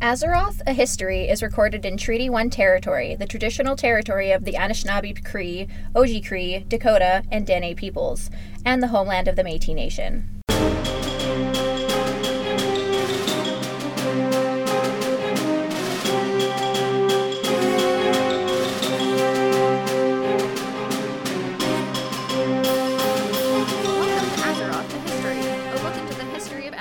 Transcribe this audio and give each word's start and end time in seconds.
Azeroth, 0.00 0.60
a 0.66 0.74
history, 0.74 1.26
is 1.26 1.42
recorded 1.42 1.86
in 1.86 1.96
Treaty 1.96 2.28
1 2.28 2.50
territory, 2.50 3.14
the 3.14 3.26
traditional 3.26 3.76
territory 3.76 4.30
of 4.30 4.44
the 4.44 4.52
Anishinaabe 4.52 5.24
Cree, 5.24 5.68
Oji 5.94 6.26
Cree, 6.26 6.66
Dakota, 6.68 7.22
and 7.30 7.46
Dene 7.46 7.74
peoples, 7.74 8.30
and 8.64 8.82
the 8.82 8.88
homeland 8.88 9.26
of 9.26 9.36
the 9.36 9.42
Métis 9.42 9.74
Nation. 9.74 10.42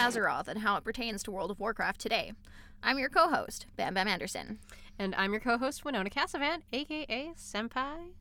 Azeroth 0.05 0.47
and 0.47 0.59
how 0.59 0.75
it 0.75 0.83
pertains 0.83 1.23
to 1.23 1.31
World 1.31 1.49
of 1.49 1.59
Warcraft 1.59 1.99
today. 1.99 2.31
I'm 2.85 2.99
your 2.99 3.09
co-host, 3.09 3.65
Bam 3.77 3.95
Bam 3.95 4.07
Anderson. 4.07 4.59
And 4.99 5.15
I'm 5.15 5.31
your 5.31 5.39
co-host 5.39 5.83
Winona 5.83 6.11
Cassavant, 6.11 6.61
aka 6.71 7.33
Senpai, 7.35 8.11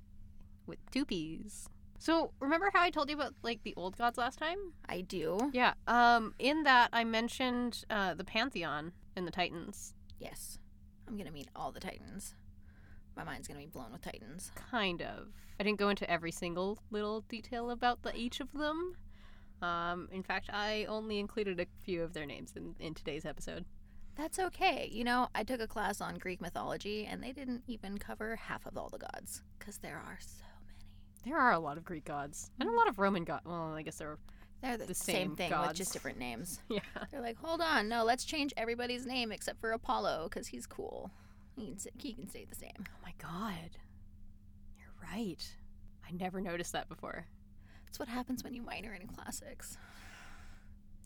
with 0.67 0.79
two 0.91 1.05
P's. 1.05 1.69
So 1.99 2.33
remember 2.41 2.71
how 2.73 2.81
I 2.81 2.89
told 2.89 3.11
you 3.11 3.15
about 3.15 3.35
like 3.43 3.63
the 3.63 3.75
old 3.77 3.99
gods 3.99 4.17
last 4.17 4.39
time? 4.39 4.57
I 4.89 5.03
do. 5.03 5.51
Yeah. 5.53 5.75
Um. 5.87 6.33
In 6.39 6.63
that 6.63 6.89
I 6.95 7.05
mentioned 7.05 7.85
uh, 7.91 8.15
the 8.15 8.25
pantheon 8.25 8.93
and 9.15 9.27
the 9.27 9.31
Titans. 9.31 9.93
Yes. 10.19 10.59
I'm 11.07 11.19
gonna 11.19 11.31
meet 11.31 11.51
all 11.55 11.71
the 11.71 11.79
Titans. 11.81 12.35
My 13.19 13.23
mind's 13.23 13.47
gonna 13.47 13.61
be 13.61 13.67
blown 13.67 13.93
with 13.93 14.01
Titans. 14.01 14.51
Kind 14.71 15.03
of. 15.03 15.29
I 15.61 15.65
didn't 15.65 15.79
go 15.79 15.91
into 15.91 16.11
every 16.11 16.33
single 16.33 16.79
little 16.91 17.21
detail 17.29 17.71
about 17.71 18.03
the 18.03 18.17
each 18.17 18.41
of 18.41 18.51
them. 18.53 18.95
Um. 19.61 20.09
In 20.11 20.23
fact, 20.23 20.49
I 20.51 20.87
only 20.89 21.19
included 21.19 21.61
a 21.61 21.67
few 21.83 22.03
of 22.03 22.15
their 22.15 22.25
names 22.25 22.55
in, 22.57 22.75
in 22.81 22.95
today's 22.95 23.27
episode. 23.27 23.67
That's 24.17 24.39
okay. 24.39 24.89
You 24.93 25.03
know, 25.05 25.29
I 25.35 25.43
took 25.43 25.61
a 25.61 25.67
class 25.67 26.01
on 26.01 26.17
Greek 26.19 26.41
mythology 26.41 27.05
and 27.07 27.23
they 27.23 27.33
didn't 27.33 27.63
even 27.67 27.99
cover 27.99 28.37
half 28.37 28.65
of 28.67 28.77
all 28.79 28.89
the 28.89 28.99
gods 28.99 29.43
because 29.59 29.79
there 29.79 29.97
are 29.97 30.19
so 30.21 30.45
many. 30.67 30.79
There 31.25 31.39
are 31.41 31.53
a 31.53 31.59
lot 31.59 31.77
of 31.79 31.85
Greek 31.85 32.05
gods 32.05 32.51
and 32.61 32.69
a 32.69 32.73
lot 32.73 32.89
of 32.89 32.99
Roman 32.99 33.25
gods. 33.25 33.45
Well, 33.45 33.75
I 33.75 33.83
guess 33.83 33.97
there 33.97 34.11
are. 34.11 34.19
They're 34.63 34.77
the, 34.79 34.87
The 34.87 34.95
same, 34.95 35.15
same 35.17 35.37
thing 35.37 35.51
with 35.51 35.59
gods. 35.59 35.79
just 35.79 35.93
different 35.93 36.19
names. 36.19 36.61
Yeah. 36.71 36.81
They're 37.11 37.21
like, 37.21 37.37
hold 37.39 37.61
on, 37.61 37.89
no, 37.89 38.05
let's 38.05 38.25
change 38.25 38.55
everybody's 38.57 39.05
name 39.05 39.31
except 39.33 39.61
for 39.61 39.73
Apollo 39.73 40.29
because 40.31 40.47
he's 40.47 40.67
cool. 40.67 41.11
He 41.57 41.67
can, 41.67 41.77
he 41.99 42.13
can 42.15 42.29
stay 42.29 42.47
the 42.49 42.55
same. 42.57 42.73
Oh 42.81 42.99
my 43.03 43.13
god. 43.21 43.71
You're 44.79 44.95
right. 45.13 45.45
I 46.09 46.13
never 46.13 46.41
noticed 46.41 46.73
that 46.73 46.89
before. 46.89 47.27
That's 47.85 47.99
what 47.99 48.09
happens 48.09 48.43
when 48.43 48.55
you 48.55 48.63
minor 48.63 48.95
in 48.95 49.07
classics. 49.07 49.77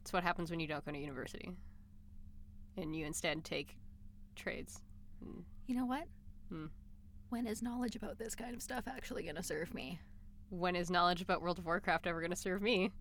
It's 0.02 0.12
what 0.12 0.22
happens 0.22 0.50
when 0.50 0.60
you 0.60 0.66
don't 0.66 0.84
go 0.84 0.92
to 0.92 0.98
university. 0.98 1.50
And 2.80 2.94
you 2.94 3.04
instead 3.06 3.44
take 3.44 3.76
trades. 4.36 4.80
Mm, 5.24 5.42
You 5.66 5.74
know 5.74 5.84
what? 5.86 6.04
Hmm. 6.48 6.66
When 7.28 7.46
is 7.46 7.60
knowledge 7.62 7.96
about 7.96 8.18
this 8.18 8.34
kind 8.34 8.54
of 8.54 8.62
stuff 8.62 8.84
actually 8.86 9.24
going 9.24 9.34
to 9.36 9.42
serve 9.42 9.74
me? 9.74 10.00
When 10.50 10.76
is 10.76 10.88
knowledge 10.90 11.20
about 11.20 11.42
World 11.42 11.58
of 11.58 11.66
Warcraft 11.66 12.06
ever 12.06 12.20
going 12.20 12.30
to 12.30 12.36
serve 12.36 12.62
me? 12.62 12.92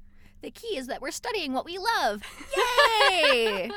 The 0.41 0.51
key 0.51 0.77
is 0.77 0.87
that 0.87 1.01
we're 1.01 1.11
studying 1.11 1.53
what 1.53 1.63
we 1.65 1.77
love. 1.77 2.21
Yay! 3.11 3.71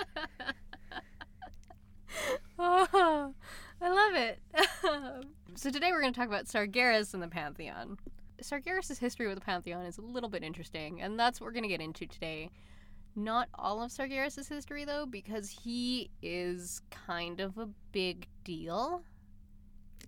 oh, 2.59 3.35
I 3.81 3.89
love 3.89 4.15
it. 4.15 4.39
so 5.55 5.71
today 5.71 5.91
we're 5.93 6.01
going 6.01 6.13
to 6.13 6.19
talk 6.19 6.29
about 6.29 6.47
Sargeras 6.47 7.15
and 7.15 7.23
the 7.23 7.29
Pantheon. 7.29 7.99
Sargeras' 8.43 8.99
history 8.99 9.27
with 9.29 9.37
the 9.37 9.45
Pantheon 9.45 9.85
is 9.85 9.99
a 9.99 10.03
little 10.03 10.29
bit 10.31 10.43
interesting, 10.43 11.01
and 11.01 11.19
that's 11.19 11.41
what 11.41 11.47
we're 11.47 11.53
going 11.53 11.63
to 11.63 11.69
get 11.69 11.81
into 11.81 12.07
today. 12.07 12.51
Not 13.17 13.49
all 13.55 13.83
of 13.83 13.91
Sargeras' 13.91 14.49
history, 14.49 14.85
though, 14.85 15.05
because 15.07 15.49
he 15.49 16.11
is 16.23 16.81
kind 16.91 17.41
of 17.41 17.59
a 17.59 17.69
big 17.93 18.29
deal. 18.45 19.03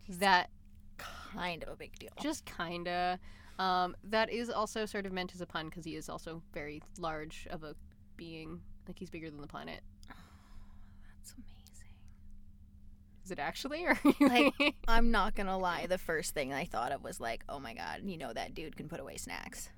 That 0.08 0.50
kind 0.98 1.62
of 1.64 1.69
a 1.70 1.77
big 1.77 1.98
deal. 1.98 2.11
just 2.20 2.45
kinda. 2.45 3.19
Um, 3.58 3.95
that 4.05 4.30
is 4.30 4.48
also 4.50 4.86
sort 4.86 5.05
of 5.07 5.12
meant 5.12 5.35
as 5.35 5.41
a 5.41 5.46
pun 5.46 5.68
because 5.68 5.85
he 5.85 5.95
is 5.96 6.08
also 6.08 6.42
very 6.55 6.83
large 6.98 7.46
of 7.51 7.62
a 7.64 7.74
being. 8.17 8.61
Like 8.86 8.98
he's 8.98 9.11
bigger 9.11 9.30
than 9.30 9.41
the 9.41 9.46
planet. 9.46 9.80
That's 10.08 11.35
amazing. 11.35 11.95
Is 13.24 13.30
it 13.30 13.39
actually? 13.39 13.85
Or 13.85 13.98
Like- 14.20 14.74
I'm 14.89 15.11
not 15.11 15.35
gonna 15.35 15.58
lie. 15.58 15.86
The 15.86 15.98
first 15.98 16.35
thing 16.35 16.52
I 16.52 16.64
thought 16.64 16.92
of 16.92 17.02
was 17.05 17.20
like, 17.20 17.45
oh 17.48 17.58
my 17.61 17.74
god, 17.74 18.01
you 18.05 18.17
know 18.17 18.33
that 18.33 18.55
dude 18.55 18.77
can 18.77 18.89
put 18.89 19.01
away 19.01 19.17
snacks. 19.17 19.68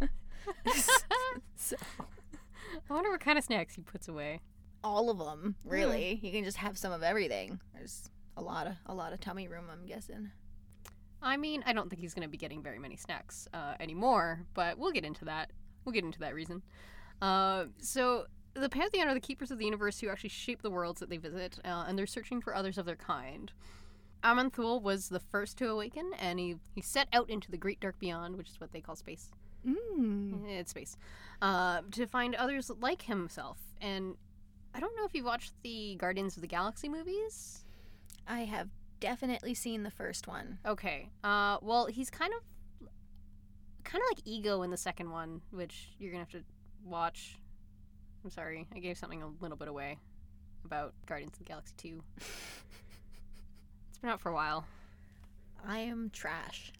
so, 1.56 1.76
I 2.88 2.92
wonder 2.92 3.10
what 3.10 3.20
kind 3.20 3.38
of 3.38 3.44
snacks 3.44 3.74
he 3.74 3.82
puts 3.82 4.08
away. 4.08 4.40
all 4.84 5.10
of 5.10 5.18
them, 5.18 5.56
really. 5.64 6.20
You 6.22 6.30
can 6.32 6.44
just 6.44 6.58
have 6.58 6.78
some 6.78 6.92
of 6.92 7.02
everything. 7.02 7.60
There's 7.74 8.10
a 8.36 8.42
lot 8.42 8.66
of 8.66 8.74
a 8.86 8.94
lot 8.94 9.12
of 9.12 9.20
tummy 9.20 9.48
room. 9.48 9.64
I'm 9.70 9.86
guessing. 9.86 10.30
I 11.22 11.36
mean, 11.36 11.64
I 11.66 11.72
don't 11.72 11.88
think 11.88 12.00
he's 12.02 12.14
going 12.14 12.22
to 12.22 12.28
be 12.30 12.36
getting 12.36 12.62
very 12.62 12.78
many 12.78 12.96
snacks 12.96 13.48
uh, 13.54 13.74
anymore, 13.80 14.46
but 14.54 14.78
we'll 14.78 14.92
get 14.92 15.04
into 15.04 15.24
that. 15.24 15.50
We'll 15.84 15.92
get 15.92 16.04
into 16.04 16.20
that 16.20 16.34
reason. 16.34 16.62
Uh, 17.20 17.64
so, 17.80 18.26
the 18.54 18.68
Pantheon 18.68 19.08
are 19.08 19.14
the 19.14 19.20
keepers 19.20 19.50
of 19.50 19.58
the 19.58 19.64
universe 19.64 19.98
who 19.98 20.08
actually 20.08 20.28
shape 20.30 20.62
the 20.62 20.70
worlds 20.70 21.00
that 21.00 21.08
they 21.10 21.16
visit, 21.16 21.58
uh, 21.64 21.84
and 21.88 21.98
they're 21.98 22.06
searching 22.06 22.40
for 22.40 22.54
others 22.54 22.78
of 22.78 22.86
their 22.86 22.96
kind. 22.96 23.50
Aman'Thul 24.22 24.82
was 24.82 25.08
the 25.08 25.20
first 25.20 25.56
to 25.58 25.68
awaken, 25.68 26.12
and 26.18 26.38
he, 26.38 26.56
he 26.74 26.80
set 26.82 27.08
out 27.12 27.28
into 27.30 27.50
the 27.50 27.56
great 27.56 27.80
dark 27.80 27.98
beyond, 27.98 28.36
which 28.36 28.50
is 28.50 28.60
what 28.60 28.72
they 28.72 28.80
call 28.80 28.96
space. 28.96 29.30
Mm. 29.66 30.48
It's 30.48 30.70
space. 30.70 30.96
Uh, 31.42 31.82
to 31.92 32.06
find 32.06 32.34
others 32.34 32.70
like 32.80 33.02
himself. 33.02 33.58
And 33.80 34.16
I 34.74 34.80
don't 34.80 34.96
know 34.96 35.04
if 35.04 35.14
you've 35.14 35.24
watched 35.24 35.52
the 35.62 35.96
Guardians 35.96 36.36
of 36.36 36.42
the 36.42 36.48
Galaxy 36.48 36.88
movies. 36.88 37.64
I 38.26 38.40
have 38.40 38.68
definitely 39.00 39.54
seen 39.54 39.82
the 39.82 39.90
first 39.90 40.26
one. 40.26 40.58
Okay. 40.66 41.10
Uh, 41.22 41.58
well, 41.62 41.86
he's 41.86 42.10
kind 42.10 42.32
of, 42.32 42.88
kind 43.84 44.02
of 44.02 44.16
like 44.16 44.26
Ego 44.26 44.62
in 44.62 44.70
the 44.70 44.76
second 44.76 45.10
one, 45.10 45.42
which 45.50 45.90
you're 45.98 46.10
gonna 46.10 46.24
have 46.24 46.32
to 46.32 46.42
watch. 46.84 47.38
I'm 48.24 48.30
sorry, 48.30 48.66
I 48.74 48.80
gave 48.80 48.98
something 48.98 49.22
a 49.22 49.28
little 49.40 49.56
bit 49.56 49.68
away 49.68 49.98
about 50.64 50.94
Guardians 51.06 51.34
of 51.34 51.38
the 51.38 51.44
Galaxy 51.44 51.74
Two. 51.76 52.02
it's 52.16 53.98
been 54.00 54.10
out 54.10 54.20
for 54.20 54.30
a 54.30 54.34
while. 54.34 54.66
I 55.66 55.78
am 55.78 56.10
trash. 56.12 56.72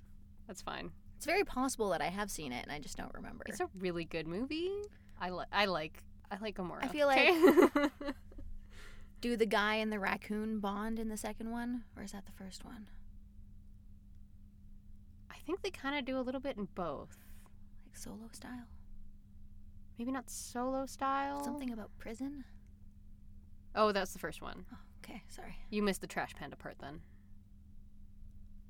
That's 0.47 0.62
fine. 0.62 0.91
It's 1.16 1.27
very 1.27 1.44
possible 1.44 1.91
that 1.91 2.03
I 2.03 2.09
have 2.09 2.31
seen 2.31 2.53
it 2.53 2.62
and 2.62 2.72
I 2.72 2.78
just 2.78 2.97
don't 2.97 3.12
remember. 3.15 3.44
It's 3.47 3.60
a 3.60 3.69
really 3.78 4.04
good 4.04 4.27
movie. 4.27 4.71
I 5.21 5.31
like. 5.31 5.49
I 5.53 5.65
like. 5.65 6.03
I 6.31 6.37
like 6.41 6.56
Gamora. 6.56 6.84
I 6.84 6.88
feel 6.88 7.09
okay? 7.09 7.88
Do 9.21 9.37
the 9.37 9.47
guy 9.47 9.76
and 9.76 9.91
the 9.91 9.99
raccoon 9.99 10.60
bond 10.60 10.99
in 10.99 11.09
the 11.09 11.16
second 11.16 11.50
one, 11.50 11.84
or 11.97 12.03
is 12.03 12.12
that 12.12 12.26
the 12.26 12.32
first 12.32 12.65
one? 12.65 12.87
I 15.31 15.37
think 15.47 15.62
they 15.62 15.71
kind 15.71 15.99
of 15.99 16.05
do 16.05 16.19
a 16.19 16.21
little 16.21 16.41
bit 16.41 16.56
in 16.56 16.69
both. 16.75 17.16
Like 17.87 17.97
solo 17.97 18.28
style? 18.32 18.66
Maybe 19.99 20.12
not 20.12 20.28
solo 20.28 20.84
style. 20.87 21.43
Something 21.43 21.72
about 21.72 21.91
prison? 21.99 22.44
Oh, 23.75 23.93
that's 23.93 24.12
the 24.12 24.19
first 24.19 24.43
one. 24.43 24.66
Oh, 24.72 24.78
okay, 24.99 25.22
sorry. 25.28 25.56
You 25.71 25.82
missed 25.82 26.03
the 26.03 26.06
trash 26.06 26.34
panda 26.34 26.56
part 26.56 26.76
then. 26.78 27.00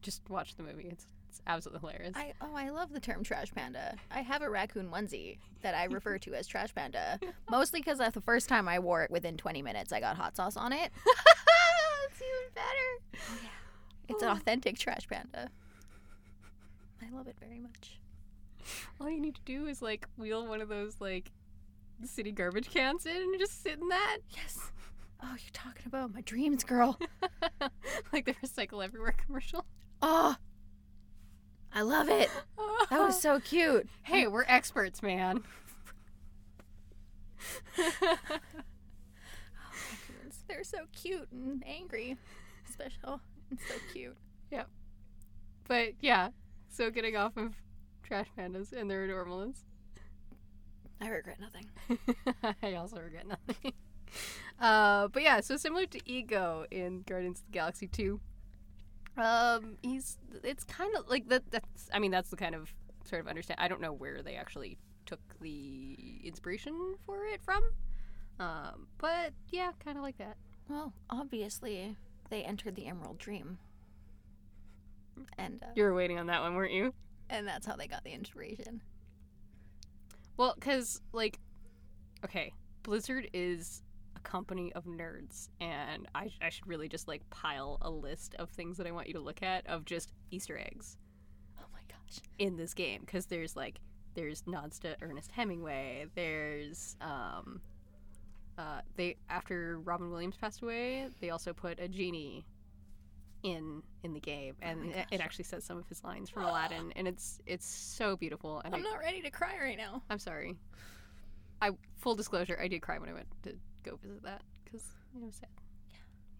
Just 0.02 0.28
watch 0.30 0.54
the 0.54 0.62
movie. 0.62 0.88
It's 0.90 1.06
it's 1.36 1.42
absolutely 1.46 1.80
hilarious. 1.80 2.16
I 2.16 2.32
oh, 2.40 2.54
I 2.54 2.70
love 2.70 2.92
the 2.92 3.00
term 3.00 3.22
trash 3.22 3.52
panda. 3.54 3.94
I 4.10 4.22
have 4.22 4.40
a 4.42 4.48
raccoon 4.48 4.88
onesie 4.88 5.38
that 5.62 5.74
I 5.74 5.84
refer 5.84 6.16
to 6.18 6.34
as 6.34 6.46
trash 6.46 6.74
panda, 6.74 7.20
mostly 7.50 7.80
because 7.80 7.98
that's 7.98 8.14
the 8.14 8.22
first 8.22 8.48
time 8.48 8.68
I 8.68 8.78
wore 8.78 9.02
it. 9.02 9.10
Within 9.10 9.36
20 9.36 9.60
minutes, 9.60 9.92
I 9.92 10.00
got 10.00 10.16
hot 10.16 10.36
sauce 10.36 10.56
on 10.56 10.72
it. 10.72 10.90
That's 12.08 12.22
even 12.22 12.54
better. 12.54 13.42
Yeah. 13.42 13.48
It's 14.08 14.22
an 14.22 14.28
oh. 14.28 14.32
authentic 14.32 14.78
trash 14.78 15.06
panda. 15.08 15.50
I 17.02 17.14
love 17.14 17.26
it 17.26 17.36
very 17.38 17.58
much. 17.58 17.98
All 19.00 19.10
you 19.10 19.20
need 19.20 19.34
to 19.34 19.42
do 19.44 19.66
is 19.66 19.82
like 19.82 20.06
wheel 20.16 20.46
one 20.46 20.60
of 20.60 20.68
those 20.68 20.96
like 21.00 21.30
city 22.04 22.32
garbage 22.32 22.70
cans 22.70 23.04
in 23.04 23.16
and 23.16 23.38
just 23.38 23.62
sit 23.62 23.78
in 23.78 23.88
that. 23.88 24.18
Yes. 24.30 24.70
Oh, 25.22 25.28
you're 25.30 25.50
talking 25.52 25.84
about 25.86 26.14
my 26.14 26.20
dreams, 26.22 26.64
girl. 26.64 26.98
like 28.12 28.24
the 28.24 28.34
recycle 28.34 28.82
everywhere 28.82 29.14
commercial. 29.26 29.66
Oh, 30.00 30.36
I 31.76 31.82
love 31.82 32.08
it. 32.08 32.30
That 32.88 33.00
was 33.00 33.20
so 33.20 33.38
cute. 33.38 33.86
Hey, 34.02 34.26
we're 34.28 34.44
experts, 34.48 35.02
man. 35.02 35.42
Raccoons. 37.76 37.98
They're 40.48 40.64
so 40.64 40.86
cute 40.92 41.28
and 41.32 41.62
angry. 41.66 42.16
Special 42.72 43.20
and 43.50 43.58
so 43.68 43.74
cute. 43.92 44.16
Yep. 44.50 44.70
But 45.68 45.94
yeah, 46.00 46.30
so 46.70 46.90
getting 46.90 47.16
off 47.16 47.36
of 47.36 47.56
trash 48.02 48.28
pandas 48.38 48.72
and 48.72 48.90
their 48.90 49.06
adorableness. 49.06 49.58
I 51.02 51.08
regret 51.08 51.38
nothing. 51.38 51.66
I 52.62 52.74
also 52.76 53.00
regret 53.00 53.26
nothing. 53.26 53.74
Uh, 54.58 55.08
but 55.08 55.22
yeah, 55.22 55.40
so 55.40 55.58
similar 55.58 55.84
to 55.84 56.00
Ego 56.06 56.64
in 56.70 57.02
Guardians 57.02 57.40
of 57.40 57.46
the 57.46 57.52
Galaxy 57.52 57.86
2. 57.86 58.18
Um, 59.16 59.76
he's 59.82 60.18
it's 60.44 60.64
kind 60.64 60.94
of 60.96 61.08
like 61.08 61.28
that. 61.28 61.50
That's 61.50 61.88
I 61.92 61.98
mean 61.98 62.10
that's 62.10 62.30
the 62.30 62.36
kind 62.36 62.54
of 62.54 62.72
sort 63.04 63.20
of 63.20 63.28
understand. 63.28 63.60
I 63.60 63.68
don't 63.68 63.80
know 63.80 63.92
where 63.92 64.22
they 64.22 64.34
actually 64.34 64.78
took 65.06 65.20
the 65.40 66.20
inspiration 66.24 66.96
for 67.06 67.24
it 67.26 67.40
from, 67.42 67.62
um, 68.40 68.88
but 68.98 69.32
yeah, 69.50 69.70
kind 69.84 69.96
of 69.96 70.02
like 70.02 70.18
that. 70.18 70.36
Well, 70.68 70.92
obviously, 71.08 71.96
they 72.28 72.42
entered 72.42 72.74
the 72.74 72.86
Emerald 72.86 73.18
Dream. 73.18 73.58
And 75.38 75.62
uh, 75.62 75.66
You 75.74 75.84
were 75.84 75.94
waiting 75.94 76.18
on 76.18 76.26
that 76.26 76.42
one, 76.42 76.54
weren't 76.56 76.72
you? 76.72 76.92
and 77.30 77.46
that's 77.46 77.66
how 77.66 77.74
they 77.76 77.86
got 77.86 78.04
the 78.04 78.10
inspiration. 78.12 78.82
Well, 80.36 80.54
because, 80.58 81.00
like, 81.12 81.38
okay, 82.24 82.52
Blizzard 82.82 83.28
is 83.32 83.82
company 84.26 84.72
of 84.74 84.84
nerds, 84.84 85.48
and 85.60 86.08
I, 86.14 86.30
I 86.42 86.48
should 86.50 86.66
really 86.66 86.88
just, 86.88 87.06
like, 87.06 87.28
pile 87.30 87.78
a 87.80 87.90
list 87.90 88.34
of 88.38 88.50
things 88.50 88.76
that 88.76 88.86
I 88.86 88.90
want 88.90 89.06
you 89.06 89.14
to 89.14 89.20
look 89.20 89.42
at 89.42 89.66
of 89.68 89.84
just 89.84 90.12
Easter 90.30 90.58
eggs 90.58 90.98
Oh 91.58 91.64
my 91.72 91.78
gosh. 91.88 92.18
in 92.38 92.56
this 92.56 92.74
game. 92.74 93.02
Because 93.06 93.26
there's, 93.26 93.54
like, 93.54 93.78
there's 94.14 94.44
nods 94.46 94.78
to 94.80 94.96
Ernest 95.00 95.30
Hemingway, 95.30 96.06
there's, 96.14 96.96
um, 97.00 97.60
uh, 98.58 98.80
they, 98.96 99.16
after 99.30 99.78
Robin 99.80 100.10
Williams 100.10 100.36
passed 100.36 100.60
away, 100.62 101.06
they 101.20 101.30
also 101.30 101.52
put 101.52 101.78
a 101.78 101.86
genie 101.88 102.44
in 103.42 103.82
in 104.02 104.12
the 104.12 104.18
game 104.18 104.56
and 104.62 104.90
my 104.90 105.06
it, 105.12 105.20
actually 105.20 105.44
says 105.44 105.62
some 105.62 105.76
of 105.76 105.86
his 105.88 106.02
lines 106.02 106.28
from 106.28 106.42
Aladdin 106.46 106.92
and 106.96 107.06
it's 107.06 107.38
it's 107.46 107.66
so 107.66 108.16
beautiful 108.16 108.60
and 108.64 108.74
I, 108.74 108.78
I'm 108.78 108.82
not 108.82 108.98
ready 108.98 109.20
to 109.22 109.30
cry 109.30 109.54
right 109.60 109.76
now. 109.76 110.02
I'm 110.10 110.18
sorry. 110.18 110.56
I 111.60 111.70
full 111.98 112.14
disclosure, 112.16 112.58
I 112.60 112.66
did 112.66 112.82
cry 112.82 112.98
when 112.98 113.08
I 113.08 113.12
went 113.12 113.26
to 113.44 113.54
go 113.90 113.96
visit 114.02 114.22
that 114.24 114.42
because 114.64 114.82
it 115.14 115.22
was 115.24 115.34
sad. 115.36 115.48
Yeah, 115.90 115.96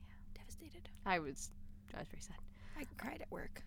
yeah, 0.08 0.40
devastated. 0.43 0.88
I 1.04 1.19
was, 1.19 1.50
I 1.94 2.00
was 2.00 2.08
very 2.08 2.22
sad. 2.22 2.37
I 2.78 2.84
cried 2.98 3.20
at 3.22 3.31
work. 3.31 3.62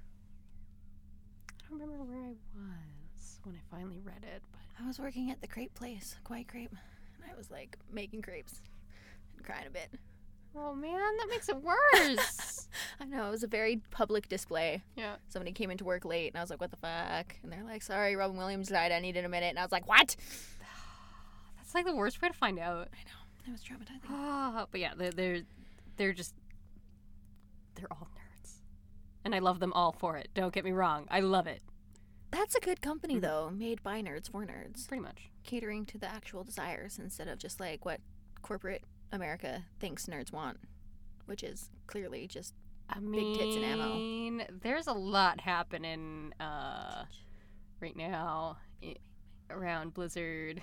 I 1.49 1.69
don't 1.69 1.79
remember 1.79 2.03
where 2.03 2.23
I 2.23 2.33
was 2.55 3.39
when 3.43 3.55
I 3.55 3.75
finally 3.75 4.01
read 4.03 4.23
it, 4.23 4.41
but 4.51 4.61
I 4.83 4.87
was 4.87 4.99
working 4.99 5.31
at 5.31 5.41
the 5.41 5.47
crepe 5.47 5.73
place, 5.75 6.15
Quiet 6.23 6.47
Crepe, 6.47 6.71
and 7.21 7.31
I 7.31 7.37
was 7.37 7.49
like 7.51 7.77
making 7.91 8.21
crepes 8.21 8.61
and 9.35 9.45
crying 9.45 9.67
a 9.67 9.69
bit. 9.69 9.89
oh 10.55 10.73
man, 10.73 10.99
that 11.17 11.27
makes 11.29 11.47
it 11.49 11.57
worse. 11.61 12.67
I 12.99 13.05
know, 13.05 13.27
it 13.27 13.31
was 13.31 13.43
a 13.43 13.47
very 13.47 13.81
public 13.91 14.27
display. 14.27 14.81
yeah, 14.97 15.15
Somebody 15.29 15.51
came 15.53 15.71
into 15.71 15.85
work 15.85 16.05
late, 16.05 16.27
and 16.33 16.37
I 16.37 16.41
was 16.41 16.49
like, 16.49 16.59
what 16.61 16.71
the 16.71 16.77
fuck? 16.77 17.35
And 17.43 17.51
they're 17.51 17.63
like, 17.63 17.81
sorry, 17.83 18.15
Robin 18.15 18.35
Williams 18.37 18.67
died. 18.69 18.91
I 18.91 18.99
needed 18.99 19.25
a 19.25 19.29
minute. 19.29 19.49
And 19.49 19.59
I 19.59 19.63
was 19.63 19.71
like, 19.71 19.87
what? 19.87 20.15
that's 21.57 21.73
like 21.75 21.85
the 21.85 21.95
worst 21.95 22.21
way 22.21 22.27
to 22.27 22.33
find 22.33 22.59
out. 22.59 22.89
It 23.47 23.51
was 23.51 23.61
traumatizing. 23.61 24.01
Ah, 24.09 24.67
but 24.71 24.79
yeah, 24.79 24.93
they're 24.95 25.11
they're 25.11 25.41
they're 25.97 26.13
just 26.13 26.33
they're 27.75 27.87
all 27.91 28.09
nerds, 28.15 28.55
and 29.25 29.33
I 29.33 29.39
love 29.39 29.59
them 29.59 29.73
all 29.73 29.91
for 29.91 30.17
it. 30.17 30.29
Don't 30.33 30.53
get 30.53 30.65
me 30.65 30.71
wrong, 30.71 31.07
I 31.09 31.21
love 31.21 31.47
it 31.47 31.61
That's 32.31 32.55
a 32.55 32.59
good 32.59 32.81
company, 32.81 33.19
though, 33.19 33.49
made 33.49 33.81
by 33.81 34.01
nerds 34.01 34.29
for 34.31 34.45
nerds, 34.45 34.87
pretty 34.87 35.01
much. 35.01 35.29
catering 35.43 35.85
to 35.87 35.97
the 35.97 36.07
actual 36.11 36.43
desires 36.43 36.99
instead 36.99 37.27
of 37.27 37.39
just 37.39 37.59
like 37.59 37.85
what 37.85 38.01
corporate 38.41 38.83
America 39.11 39.65
thinks 39.79 40.05
nerds 40.05 40.31
want, 40.31 40.57
which 41.25 41.43
is 41.43 41.69
clearly 41.87 42.27
just 42.27 42.53
I 42.89 42.99
Big 42.99 43.35
tits 43.37 43.55
and 43.55 43.65
ammo. 43.65 43.83
I 43.83 43.87
mean 43.87 44.43
there's 44.61 44.87
a 44.87 44.93
lot 44.93 45.41
happening 45.41 46.33
uh, 46.39 47.05
right 47.79 47.95
now 47.95 48.57
around 49.49 49.93
Blizzard. 49.93 50.61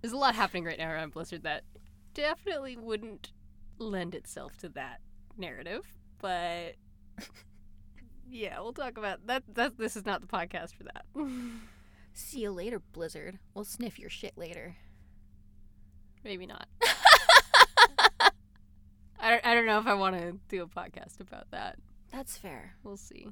There's 0.00 0.12
a 0.12 0.16
lot 0.16 0.34
happening 0.34 0.64
right 0.64 0.78
now 0.78 0.90
around 0.90 1.12
Blizzard 1.12 1.42
that 1.44 1.62
definitely 2.16 2.76
wouldn't 2.76 3.30
lend 3.78 4.14
itself 4.14 4.56
to 4.56 4.70
that 4.70 5.00
narrative, 5.36 5.82
but 6.18 6.74
yeah, 8.28 8.58
we'll 8.60 8.72
talk 8.72 8.96
about 8.96 9.26
that. 9.26 9.42
That 9.54 9.76
this 9.78 9.96
is 9.96 10.06
not 10.06 10.22
the 10.22 10.26
podcast 10.26 10.74
for 10.74 10.84
that. 10.84 11.04
see 12.14 12.40
you 12.40 12.50
later, 12.50 12.80
Blizzard. 12.92 13.38
We'll 13.54 13.64
sniff 13.64 13.98
your 13.98 14.10
shit 14.10 14.32
later. 14.36 14.76
Maybe 16.24 16.46
not. 16.46 16.66
I 19.18 19.30
don't, 19.30 19.46
I 19.46 19.54
don't 19.54 19.66
know 19.66 19.78
if 19.78 19.86
I 19.86 19.94
want 19.94 20.16
to 20.16 20.38
do 20.48 20.62
a 20.62 20.66
podcast 20.66 21.20
about 21.20 21.50
that. 21.50 21.78
That's 22.12 22.36
fair. 22.36 22.74
We'll 22.82 22.96
see. 22.96 23.28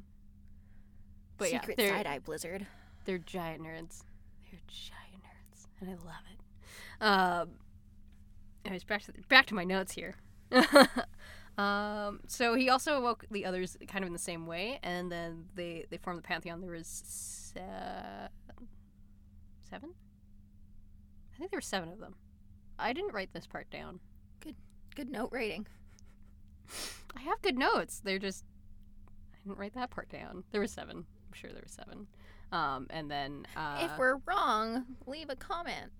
But 1.38 1.48
Secret 1.48 1.78
yeah, 1.78 1.88
side 1.90 2.06
eye 2.06 2.18
Blizzard. 2.18 2.66
They're 3.06 3.18
giant 3.18 3.62
nerds. 3.62 4.02
They're 4.50 4.60
giant 4.66 5.22
nerds, 5.22 5.66
and 5.80 5.90
I 5.90 5.94
love 5.94 6.22
it. 6.30 6.40
Um, 7.02 7.50
anyways, 8.64 8.84
back 8.84 9.02
to 9.04 9.12
back 9.28 9.46
to 9.46 9.54
my 9.54 9.64
notes 9.64 9.92
here. 9.92 10.16
um, 11.58 12.20
so 12.26 12.54
he 12.54 12.68
also 12.68 12.96
awoke 12.96 13.24
the 13.30 13.44
others 13.44 13.76
kind 13.88 14.04
of 14.04 14.06
in 14.06 14.12
the 14.12 14.18
same 14.18 14.46
way, 14.46 14.78
and 14.82 15.10
then 15.10 15.46
they 15.54 15.86
they 15.90 15.96
formed 15.96 16.18
the 16.18 16.22
pantheon. 16.22 16.60
There 16.60 16.72
was 16.72 16.86
se- 16.86 17.60
seven. 19.68 19.90
I 21.34 21.38
think 21.38 21.50
there 21.50 21.58
were 21.58 21.62
seven 21.62 21.90
of 21.90 21.98
them. 21.98 22.14
I 22.78 22.92
didn't 22.92 23.12
write 23.12 23.32
this 23.32 23.46
part 23.46 23.70
down. 23.70 24.00
Good 24.40 24.56
good 24.94 25.10
note 25.10 25.30
rating. 25.32 25.66
I 27.16 27.22
have 27.22 27.42
good 27.42 27.58
notes. 27.58 28.00
They're 28.02 28.18
just 28.18 28.44
I 29.32 29.36
didn't 29.44 29.58
write 29.58 29.74
that 29.74 29.90
part 29.90 30.08
down. 30.08 30.44
There 30.52 30.60
were 30.60 30.66
seven. 30.66 30.98
I'm 30.98 31.32
sure 31.32 31.50
there 31.50 31.62
were 31.62 31.68
seven. 31.68 32.06
Um, 32.52 32.86
and 32.90 33.10
then 33.10 33.46
uh, 33.56 33.88
if 33.90 33.98
we're 33.98 34.20
wrong, 34.26 34.84
leave 35.06 35.28
a 35.28 35.36
comment 35.36 35.90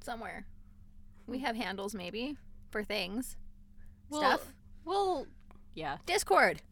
somewhere. 0.00 0.46
We 1.26 1.38
have 1.40 1.56
handles 1.56 1.94
maybe 1.94 2.36
for 2.70 2.82
things. 2.84 3.36
well, 4.08 4.20
Stuff. 4.20 4.54
Well, 4.84 5.26
yeah. 5.74 5.98
Discord. 6.06 6.62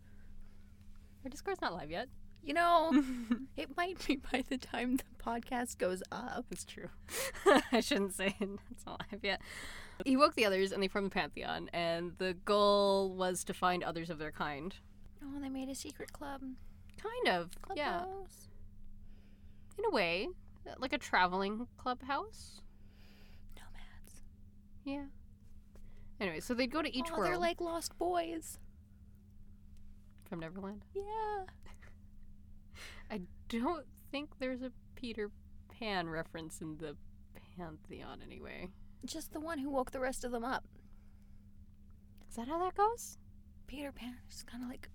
Our 1.24 1.30
Discord's 1.30 1.60
not 1.60 1.72
live 1.72 1.90
yet. 1.90 2.08
You 2.44 2.54
know, 2.54 2.92
it 3.56 3.76
might 3.76 4.04
be 4.06 4.16
by 4.16 4.42
the 4.48 4.58
time 4.58 4.96
the 4.96 5.04
podcast 5.24 5.78
goes 5.78 6.02
up. 6.10 6.44
It's 6.50 6.64
true. 6.64 6.88
I 7.72 7.80
shouldn't 7.80 8.14
say 8.14 8.34
it's 8.70 8.84
not 8.84 9.00
live 9.12 9.22
yet. 9.22 9.40
He 10.04 10.16
woke 10.16 10.34
the 10.34 10.44
others, 10.44 10.72
and 10.72 10.82
they 10.82 10.88
formed 10.88 11.06
the 11.06 11.14
Pantheon. 11.14 11.70
And 11.72 12.12
the 12.18 12.34
goal 12.44 13.14
was 13.14 13.44
to 13.44 13.54
find 13.54 13.84
others 13.84 14.10
of 14.10 14.18
their 14.18 14.32
kind. 14.32 14.74
Oh, 15.22 15.40
they 15.40 15.48
made 15.48 15.68
a 15.68 15.74
secret 15.74 16.12
club. 16.12 16.40
Kind 17.00 17.36
of, 17.36 17.50
yeah, 17.76 18.00
Clubhouse. 18.00 18.48
in 19.78 19.84
a 19.84 19.90
way, 19.90 20.28
like 20.78 20.92
a 20.92 20.98
traveling 20.98 21.68
clubhouse. 21.76 22.60
Yeah. 24.84 25.04
Anyway, 26.20 26.40
so 26.40 26.54
they'd 26.54 26.70
go 26.70 26.82
to 26.82 26.96
each 26.96 27.08
oh, 27.12 27.18
world 27.18 27.30
they're 27.30 27.38
like 27.38 27.60
lost 27.60 27.98
boys. 27.98 28.58
from 30.28 30.40
Neverland. 30.40 30.84
Yeah. 30.94 31.44
I 33.10 33.22
don't 33.48 33.86
think 34.10 34.30
there's 34.38 34.62
a 34.62 34.72
Peter 34.94 35.30
Pan 35.68 36.08
reference 36.08 36.60
in 36.60 36.76
the 36.78 36.96
Pantheon 37.56 38.20
anyway. 38.24 38.68
Just 39.04 39.32
the 39.32 39.40
one 39.40 39.58
who 39.58 39.70
woke 39.70 39.90
the 39.90 40.00
rest 40.00 40.24
of 40.24 40.30
them 40.30 40.44
up. 40.44 40.64
Is 42.28 42.36
that 42.36 42.48
how 42.48 42.58
that 42.60 42.74
goes? 42.74 43.18
Peter 43.66 43.92
Pan 43.92 44.16
just 44.28 44.46
kind 44.46 44.62
of 44.62 44.70
like 44.70 44.88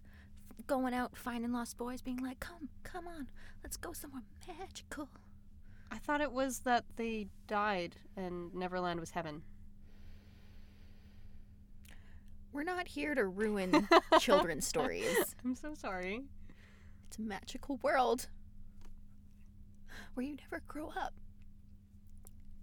going 0.65 0.94
out 0.94 1.15
finding 1.17 1.51
lost 1.51 1.77
boys, 1.77 2.01
being 2.01 2.17
like, 2.17 2.39
"Come, 2.39 2.70
come 2.84 3.08
on, 3.08 3.29
let's 3.63 3.77
go 3.77 3.91
somewhere 3.94 4.24
magical." 4.48 5.10
I 5.91 5.98
thought 5.98 6.22
it 6.22 6.32
was 6.32 6.60
that 6.60 6.86
they 6.96 7.27
died 7.48 7.96
and 8.15 8.53
Neverland 8.53 9.00
was 9.00 9.12
heaven. 9.12 9.44
We're 12.51 12.63
not 12.63 12.88
here 12.88 13.13
to 13.16 13.25
ruin 13.25 13.88
children's 14.20 14.66
stories. 14.66 15.36
I'm 15.44 15.56
so 15.56 15.74
sorry. 15.74 16.24
It's 17.08 17.18
a 17.18 17.22
magical 17.22 17.77
world 17.84 18.27
where 20.13 20.25
you 20.25 20.36
never 20.36 20.62
grow 20.68 20.89
up. 20.89 21.13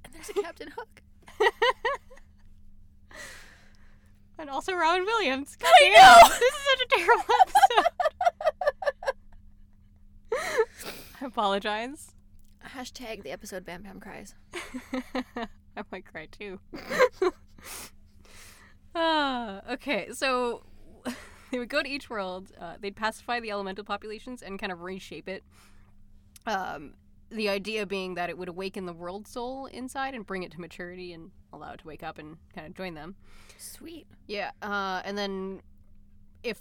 And 0.05 0.13
there's 0.13 0.29
a 0.31 0.35
Captain 0.43 0.71
Hook. 0.77 1.03
And 4.37 4.51
also 4.51 4.75
Robin 4.75 5.05
Williams. 5.05 5.55
God 5.57 5.71
I 5.73 5.79
damn, 5.81 5.93
know! 5.95 6.17
This 6.29 6.43
is 6.43 6.55
such 6.71 6.81
a 6.81 6.87
terrible 6.99 7.35
episode. 7.43 7.87
I 11.21 11.25
apologize. 11.27 12.11
Hashtag 12.67 13.23
the 13.23 13.31
episode 13.31 13.65
Bam 13.65 13.83
Bam 13.83 14.01
Cries. 14.01 14.35
I 15.77 15.83
might 15.93 16.05
cry 16.05 16.27
too. 16.27 16.59
Ah, 18.95 19.61
okay, 19.73 20.09
so 20.13 20.63
they 21.51 21.59
would 21.59 21.69
go 21.69 21.83
to 21.83 21.89
each 21.89 22.09
world. 22.09 22.53
Uh, 22.61 22.75
they'd 22.81 22.97
pacify 22.97 23.41
the 23.41 23.51
elemental 23.51 23.85
populations 23.85 24.43
and 24.43 24.59
kind 24.59 24.73
of 24.73 24.81
reshape 24.83 25.29
it. 25.29 25.43
Um, 26.47 26.95
the 27.31 27.49
idea 27.49 27.87
being 27.87 28.15
that 28.15 28.31
it 28.31 28.39
would 28.39 28.49
awaken 28.49 28.87
the 28.87 28.93
world 28.93 29.27
soul 29.27 29.67
inside 29.67 30.15
and 30.15 30.25
bring 30.27 30.43
it 30.43 30.53
to 30.53 30.61
maturity 30.61 31.13
and 31.13 31.31
allow 31.53 31.73
it 31.73 31.81
to 31.81 31.87
wake 31.87 32.03
up 32.03 32.19
and 32.19 32.37
kind 32.55 32.67
of 32.67 32.75
join 32.75 32.95
them. 32.95 33.17
Sweet. 33.59 34.07
Yeah, 34.27 34.51
uh, 34.63 35.03
and 35.05 35.17
then 35.19 35.63
if 36.43 36.61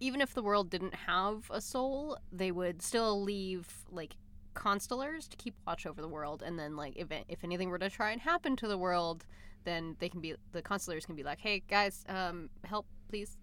even 0.00 0.20
if 0.22 0.32
the 0.32 0.42
world 0.42 0.70
didn't 0.70 0.94
have 0.94 1.50
a 1.50 1.60
soul, 1.60 2.16
they 2.32 2.50
would 2.50 2.80
still 2.80 3.20
leave 3.22 3.68
like 3.90 4.16
constellars 4.54 5.28
to 5.28 5.36
keep 5.36 5.54
watch 5.66 5.86
over 5.86 6.00
the 6.00 6.08
world, 6.08 6.42
and 6.42 6.58
then 6.58 6.76
like 6.76 6.94
if 6.96 7.08
if 7.28 7.44
anything 7.44 7.68
were 7.68 7.78
to 7.78 7.90
try 7.90 8.10
and 8.10 8.20
happen 8.22 8.56
to 8.56 8.68
the 8.68 8.78
world, 8.78 9.26
then 9.64 9.96
they 9.98 10.08
can 10.08 10.20
be 10.20 10.34
the 10.52 10.62
constellars 10.62 11.06
can 11.06 11.14
be 11.16 11.22
like, 11.22 11.40
hey 11.40 11.62
guys, 11.68 12.04
um, 12.08 12.50
help 12.64 12.86
please. 13.08 13.36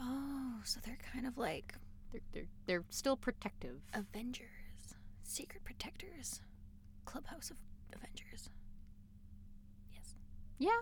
Oh, 0.00 0.60
so 0.64 0.80
they're 0.84 0.98
kind 1.12 1.26
of 1.26 1.36
like 1.36 1.74
They're 2.12 2.20
they're 2.32 2.48
they're 2.66 2.84
still 2.90 3.16
protective. 3.16 3.80
Avengers, 3.94 4.94
secret 5.22 5.64
protectors, 5.64 6.40
clubhouse 7.04 7.50
of 7.50 7.56
Avengers. 7.94 8.50
Yes. 9.92 10.14
Yeah, 10.58 10.80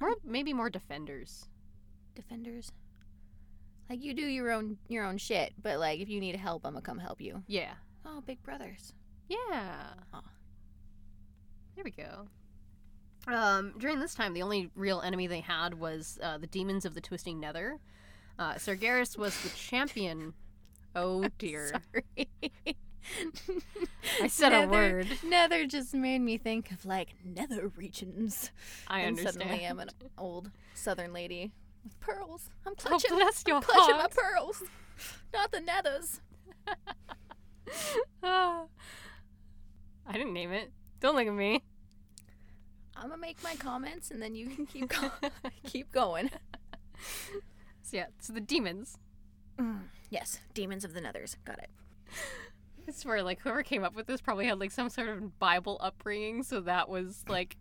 or 0.00 0.14
maybe 0.24 0.52
more 0.52 0.70
defenders. 0.70 1.46
defenders. 2.14 2.72
Like 3.90 4.02
you 4.02 4.14
do 4.14 4.22
your 4.22 4.50
own 4.50 4.78
your 4.88 5.04
own 5.04 5.18
shit, 5.18 5.52
but 5.62 5.78
like 5.78 6.00
if 6.00 6.08
you 6.08 6.20
need 6.20 6.36
help, 6.36 6.64
I'm 6.64 6.72
gonna 6.72 6.82
come 6.82 6.98
help 6.98 7.20
you. 7.20 7.42
Yeah. 7.46 7.74
Oh, 8.06 8.22
big 8.22 8.42
brothers. 8.42 8.94
Yeah. 9.28 9.94
Aw. 10.14 10.22
There 11.74 11.84
we 11.84 11.90
go. 11.90 12.28
Um, 13.26 13.74
during 13.78 14.00
this 14.00 14.14
time, 14.14 14.34
the 14.34 14.42
only 14.42 14.70
real 14.74 15.00
enemy 15.00 15.26
they 15.26 15.40
had 15.40 15.74
was 15.78 16.18
uh, 16.22 16.38
the 16.38 16.46
demons 16.46 16.84
of 16.84 16.94
the 16.94 17.00
Twisting 17.00 17.40
Nether. 17.40 17.78
Uh, 18.38 18.54
Sargeras 18.54 19.16
was 19.16 19.38
the 19.42 19.48
champion. 19.50 20.34
Oh 20.96 21.26
dear. 21.38 21.72
Sorry. 21.92 22.28
I 24.22 24.28
said 24.28 24.52
a 24.52 24.68
word. 24.68 25.08
Nether 25.26 25.66
just 25.66 25.92
made 25.92 26.20
me 26.20 26.38
think 26.38 26.70
of 26.70 26.86
like 26.86 27.08
nether 27.24 27.66
regions. 27.76 28.52
I 28.86 29.00
and 29.00 29.18
understand. 29.18 29.42
suddenly 29.42 29.66
I'm 29.66 29.80
an 29.80 29.90
old 30.16 30.52
southern 30.74 31.12
lady 31.12 31.50
with 31.82 31.98
pearls. 31.98 32.48
I'm 32.64 32.76
clutching, 32.76 33.10
Oh, 33.10 33.16
clutching, 33.16 33.24
bless 33.26 33.44
your 33.44 33.60
clutching 33.60 33.94
my 33.96 34.02
heart. 34.02 34.12
pearls. 34.12 34.62
Not 35.32 35.50
the 35.50 35.58
nethers. 35.62 36.20
Ah. 38.22 38.66
I 40.06 40.12
didn't 40.12 40.32
name 40.32 40.52
it. 40.52 40.70
Don't 41.00 41.16
look 41.16 41.26
at 41.26 41.32
me. 41.34 41.64
I'm 42.96 43.08
gonna 43.08 43.20
make 43.20 43.42
my 43.42 43.54
comments 43.56 44.10
and 44.10 44.20
then 44.22 44.34
you 44.34 44.48
can 44.48 44.66
keep 44.66 44.88
go- 44.88 45.10
keep 45.64 45.90
going. 45.92 46.30
So 47.82 47.96
yeah, 47.96 48.06
so 48.20 48.32
the 48.32 48.40
demons. 48.40 48.98
Mm, 49.58 49.80
yes, 50.10 50.40
demons 50.54 50.84
of 50.84 50.94
the 50.94 51.00
nethers. 51.00 51.36
Got 51.44 51.58
it. 51.58 51.70
I 52.88 52.92
swear, 52.92 53.22
like 53.22 53.40
whoever 53.40 53.62
came 53.62 53.84
up 53.84 53.94
with 53.94 54.06
this 54.06 54.20
probably 54.20 54.46
had 54.46 54.58
like 54.60 54.70
some 54.70 54.88
sort 54.88 55.08
of 55.08 55.38
Bible 55.38 55.78
upbringing, 55.80 56.42
so 56.42 56.60
that 56.62 56.88
was 56.88 57.24
like 57.28 57.56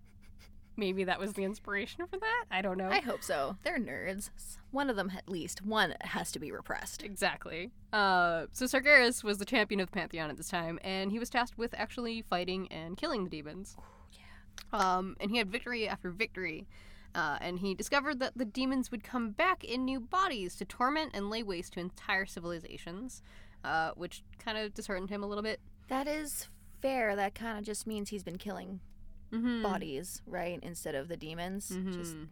maybe 0.75 1.03
that 1.03 1.19
was 1.19 1.33
the 1.33 1.43
inspiration 1.43 2.05
for 2.07 2.17
that. 2.17 2.45
I 2.51 2.61
don't 2.61 2.77
know. 2.77 2.89
I 2.89 2.99
hope 2.99 3.23
so. 3.23 3.57
They're 3.63 3.79
nerds. 3.79 4.29
One 4.71 4.89
of 4.89 4.95
them, 4.95 5.11
at 5.15 5.29
least, 5.29 5.63
one 5.63 5.93
has 6.01 6.31
to 6.31 6.39
be 6.39 6.51
repressed. 6.51 7.03
Exactly. 7.03 7.71
Uh, 7.91 8.47
so 8.51 8.65
Sargeras 8.65 9.23
was 9.23 9.37
the 9.37 9.45
champion 9.45 9.79
of 9.79 9.87
the 9.87 9.93
Pantheon 9.93 10.29
at 10.29 10.37
this 10.37 10.49
time, 10.49 10.79
and 10.83 11.11
he 11.11 11.19
was 11.19 11.29
tasked 11.29 11.57
with 11.57 11.73
actually 11.77 12.21
fighting 12.23 12.67
and 12.71 12.97
killing 12.97 13.23
the 13.23 13.29
demons. 13.29 13.75
Um, 14.71 15.15
and 15.19 15.29
he 15.31 15.37
had 15.37 15.51
victory 15.51 15.87
after 15.87 16.09
victory. 16.09 16.67
Uh, 17.15 17.37
and 17.41 17.59
he 17.59 17.75
discovered 17.75 18.19
that 18.19 18.33
the 18.35 18.45
demons 18.45 18.89
would 18.89 19.03
come 19.03 19.29
back 19.31 19.63
in 19.63 19.85
new 19.85 19.99
bodies 19.99 20.55
to 20.55 20.65
torment 20.65 21.11
and 21.13 21.29
lay 21.29 21.43
waste 21.43 21.73
to 21.73 21.79
entire 21.79 22.25
civilizations, 22.25 23.21
uh, 23.63 23.91
which 23.95 24.23
kind 24.39 24.57
of 24.57 24.73
disheartened 24.73 25.09
him 25.11 25.23
a 25.23 25.27
little 25.27 25.43
bit. 25.43 25.59
That 25.89 26.07
is 26.07 26.47
fair. 26.81 27.15
That 27.15 27.35
kind 27.35 27.59
of 27.59 27.63
just 27.65 27.85
means 27.85 28.09
he's 28.09 28.23
been 28.23 28.37
killing 28.37 28.79
Mm-hmm. 29.31 29.63
bodies, 29.63 30.21
right? 30.27 30.59
Instead 30.61 30.93
of 30.95 31.07
the 31.07 31.17
demons. 31.17 31.67
Just 31.69 32.15
Mhm. 32.15 32.27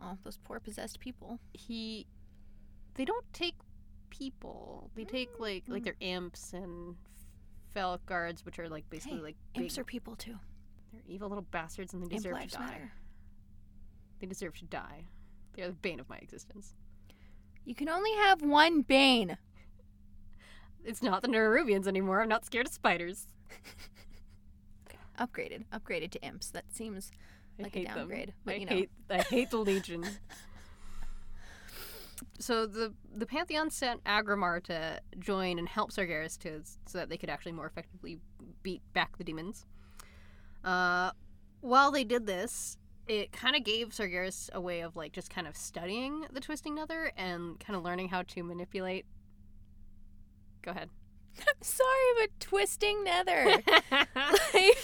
oh, 0.00 0.18
those 0.24 0.36
poor 0.38 0.58
possessed 0.58 0.98
people. 0.98 1.38
He, 1.52 2.06
they 2.94 3.04
don't 3.04 3.24
take 3.32 3.54
people. 4.10 4.90
They 4.96 5.04
take 5.04 5.38
like 5.38 5.64
like 5.68 5.84
their 5.84 5.94
imps 6.00 6.52
and 6.52 6.96
Felguards, 7.74 8.44
which 8.44 8.58
are 8.58 8.68
like 8.68 8.88
basically 8.90 9.18
Hey, 9.18 9.22
like 9.22 9.36
big, 9.54 9.62
Imps 9.62 9.78
are 9.78 9.84
people 9.84 10.16
too. 10.16 10.38
They're 10.92 11.02
evil 11.06 11.28
little 11.28 11.46
bastards, 11.50 11.92
and 11.94 12.02
they 12.04 12.16
deserve 12.16 12.40
to 12.40 12.48
die. 12.48 12.64
matter. 12.66 12.92
They 14.20 14.26
deserve 14.26 14.56
to 14.58 14.64
die. 14.66 15.04
They 15.54 15.62
are 15.62 15.68
the 15.68 15.72
bane 15.74 16.00
of 16.00 16.08
my 16.08 16.16
existence. 16.18 16.74
You 17.64 17.74
can 17.74 17.88
only 17.88 18.12
have 18.14 18.42
one 18.42 18.82
bane. 18.82 19.36
It's 20.84 21.02
not 21.02 21.22
the 21.22 21.28
Nerubians 21.28 21.86
anymore. 21.86 22.20
I'm 22.22 22.28
not 22.28 22.44
scared 22.46 22.66
of 22.66 22.72
spiders. 22.72 23.26
Upgraded, 25.18 25.64
upgraded 25.72 26.10
to 26.12 26.22
imps. 26.22 26.50
That 26.50 26.64
seems 26.74 27.10
I 27.58 27.64
Like 27.64 27.76
a 27.76 27.78
hate 27.80 27.88
them. 27.88 27.96
downgrade, 27.98 28.32
but 28.44 28.54
I 28.54 28.58
you 28.58 28.66
know. 28.66 28.72
hate 28.74 28.90
I 29.10 29.18
hate 29.18 29.50
the 29.50 29.58
Legion. 29.68 30.04
so 32.38 32.66
the 32.66 32.94
the 33.14 33.26
Pantheon 33.26 33.70
sent 33.70 34.02
Aggramar 34.04 34.62
to 34.64 35.00
join 35.18 35.58
and 35.58 35.68
help 35.68 35.92
Sargeras 35.92 36.38
to 36.38 36.62
so 36.86 36.98
that 36.98 37.08
they 37.10 37.18
could 37.18 37.28
actually 37.28 37.52
more 37.52 37.66
effectively 37.66 38.18
beat 38.62 38.80
back 38.94 39.18
the 39.18 39.24
demons. 39.24 39.66
Uh, 40.64 41.10
while 41.60 41.90
they 41.90 42.04
did 42.04 42.26
this, 42.26 42.76
it 43.06 43.32
kind 43.32 43.56
of 43.56 43.64
gave 43.64 43.88
Sargeras 43.88 44.50
a 44.52 44.60
way 44.60 44.80
of 44.80 44.96
like 44.96 45.12
just 45.12 45.30
kind 45.30 45.46
of 45.46 45.56
studying 45.56 46.26
the 46.32 46.40
Twisting 46.40 46.74
Nether 46.74 47.12
and 47.16 47.58
kind 47.60 47.76
of 47.76 47.82
learning 47.82 48.08
how 48.08 48.22
to 48.22 48.42
manipulate. 48.42 49.04
Go 50.62 50.70
ahead. 50.70 50.90
sorry, 51.60 51.88
but 52.18 52.30
twisting 52.40 53.04
nether. 53.04 53.62
like, 54.54 54.78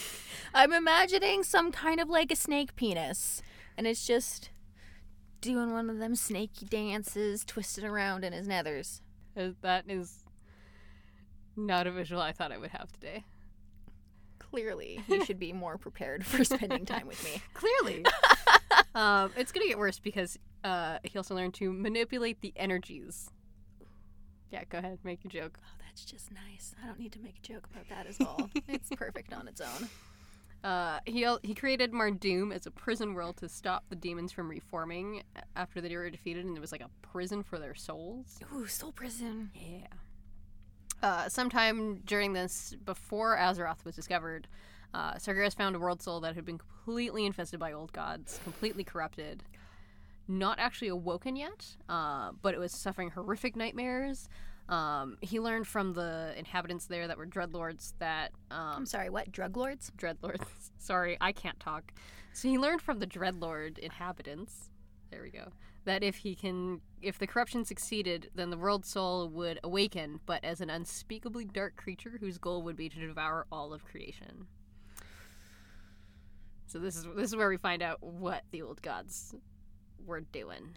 I'm 0.54 0.72
imagining 0.72 1.42
some 1.42 1.72
kind 1.72 2.00
of 2.00 2.08
like 2.08 2.30
a 2.32 2.36
snake 2.36 2.76
penis, 2.76 3.42
and 3.76 3.86
it's 3.86 4.06
just 4.06 4.50
doing 5.40 5.72
one 5.72 5.90
of 5.90 5.98
them 5.98 6.14
snaky 6.14 6.66
dances, 6.66 7.44
twisted 7.44 7.84
around 7.84 8.24
in 8.24 8.32
his 8.32 8.48
nethers. 8.48 9.00
Uh, 9.36 9.50
that 9.62 9.84
is 9.88 10.24
not 11.56 11.86
a 11.86 11.92
visual 11.92 12.20
I 12.20 12.32
thought 12.32 12.52
I 12.52 12.58
would 12.58 12.70
have 12.70 12.92
today. 12.92 13.24
Clearly, 14.56 15.00
you 15.06 15.22
should 15.26 15.38
be 15.38 15.52
more 15.52 15.76
prepared 15.76 16.24
for 16.24 16.42
spending 16.42 16.86
time 16.86 17.06
with 17.06 17.22
me. 17.22 17.42
Clearly. 17.52 18.06
um, 18.94 19.30
it's 19.36 19.52
going 19.52 19.62
to 19.62 19.68
get 19.68 19.76
worse 19.76 19.98
because 19.98 20.38
uh, 20.64 20.96
he 21.02 21.18
also 21.18 21.34
learned 21.34 21.52
to 21.54 21.70
manipulate 21.70 22.40
the 22.40 22.54
energies. 22.56 23.28
Yeah, 24.50 24.64
go 24.70 24.78
ahead, 24.78 24.98
make 25.04 25.22
your 25.24 25.30
joke. 25.30 25.58
Oh, 25.62 25.76
that's 25.84 26.06
just 26.06 26.30
nice. 26.32 26.74
I 26.82 26.86
don't 26.86 26.98
need 26.98 27.12
to 27.12 27.18
make 27.18 27.36
a 27.36 27.46
joke 27.46 27.68
about 27.70 27.86
that 27.90 28.06
as 28.06 28.18
all. 28.18 28.48
it's 28.68 28.88
perfect 28.96 29.34
on 29.34 29.46
its 29.46 29.60
own. 29.60 29.90
Uh, 30.64 31.00
he 31.04 31.28
he 31.42 31.54
created 31.54 31.92
Mardum 31.92 32.50
as 32.50 32.64
a 32.64 32.70
prison 32.70 33.12
world 33.12 33.36
to 33.36 33.50
stop 33.50 33.84
the 33.90 33.96
demons 33.96 34.32
from 34.32 34.48
reforming 34.48 35.22
after 35.54 35.82
they 35.82 35.94
were 35.94 36.08
defeated, 36.08 36.46
and 36.46 36.56
it 36.56 36.60
was 36.60 36.72
like 36.72 36.80
a 36.80 36.88
prison 37.02 37.42
for 37.42 37.58
their 37.58 37.74
souls. 37.74 38.40
Ooh, 38.54 38.66
soul 38.66 38.92
prison. 38.92 39.50
Yeah. 39.54 39.88
Uh, 41.02 41.28
sometime 41.28 42.00
during 42.06 42.32
this, 42.32 42.74
before 42.84 43.36
Azeroth 43.36 43.84
was 43.84 43.94
discovered, 43.94 44.48
uh, 44.94 45.14
Sargeras 45.14 45.54
found 45.54 45.76
a 45.76 45.78
world 45.78 46.02
soul 46.02 46.20
that 46.20 46.34
had 46.34 46.44
been 46.44 46.58
completely 46.58 47.26
infested 47.26 47.60
by 47.60 47.72
old 47.72 47.92
gods, 47.92 48.40
completely 48.44 48.82
corrupted, 48.82 49.42
not 50.28 50.58
actually 50.58 50.88
awoken 50.88 51.36
yet, 51.36 51.76
uh, 51.88 52.30
but 52.42 52.54
it 52.54 52.58
was 52.58 52.72
suffering 52.72 53.10
horrific 53.10 53.56
nightmares. 53.56 54.28
Um, 54.68 55.16
he 55.20 55.38
learned 55.38 55.68
from 55.68 55.92
the 55.92 56.34
inhabitants 56.36 56.86
there 56.86 57.06
that 57.06 57.16
were 57.16 57.26
dreadlords 57.26 57.92
that 57.98 58.32
um, 58.50 58.72
I'm 58.78 58.86
sorry, 58.86 59.10
what? 59.10 59.30
Drug 59.30 59.56
lords? 59.56 59.92
dreadlords. 59.96 60.44
Sorry, 60.78 61.16
I 61.20 61.30
can't 61.32 61.58
talk. 61.60 61.92
So 62.32 62.48
he 62.48 62.58
learned 62.58 62.82
from 62.82 62.98
the 62.98 63.06
dreadlord 63.06 63.78
inhabitants. 63.78 64.70
There 65.10 65.22
we 65.22 65.30
go. 65.30 65.52
That 65.86 66.02
if 66.02 66.16
he 66.16 66.34
can, 66.34 66.80
if 67.00 67.18
the 67.18 67.26
corruption 67.26 67.64
succeeded, 67.64 68.30
then 68.34 68.50
the 68.50 68.58
world 68.58 68.84
soul 68.84 69.28
would 69.28 69.58
awaken, 69.64 70.20
but 70.26 70.44
as 70.44 70.60
an 70.60 70.68
unspeakably 70.68 71.44
dark 71.44 71.76
creature 71.76 72.18
whose 72.20 72.38
goal 72.38 72.62
would 72.64 72.76
be 72.76 72.88
to 72.88 72.98
devour 72.98 73.46
all 73.50 73.72
of 73.72 73.84
creation. 73.84 74.48
So 76.66 76.80
this 76.80 76.96
is 76.96 77.06
this 77.16 77.30
is 77.30 77.36
where 77.36 77.48
we 77.48 77.56
find 77.56 77.82
out 77.82 78.02
what 78.02 78.42
the 78.50 78.62
old 78.62 78.82
gods 78.82 79.34
were 80.04 80.20
doing. 80.20 80.76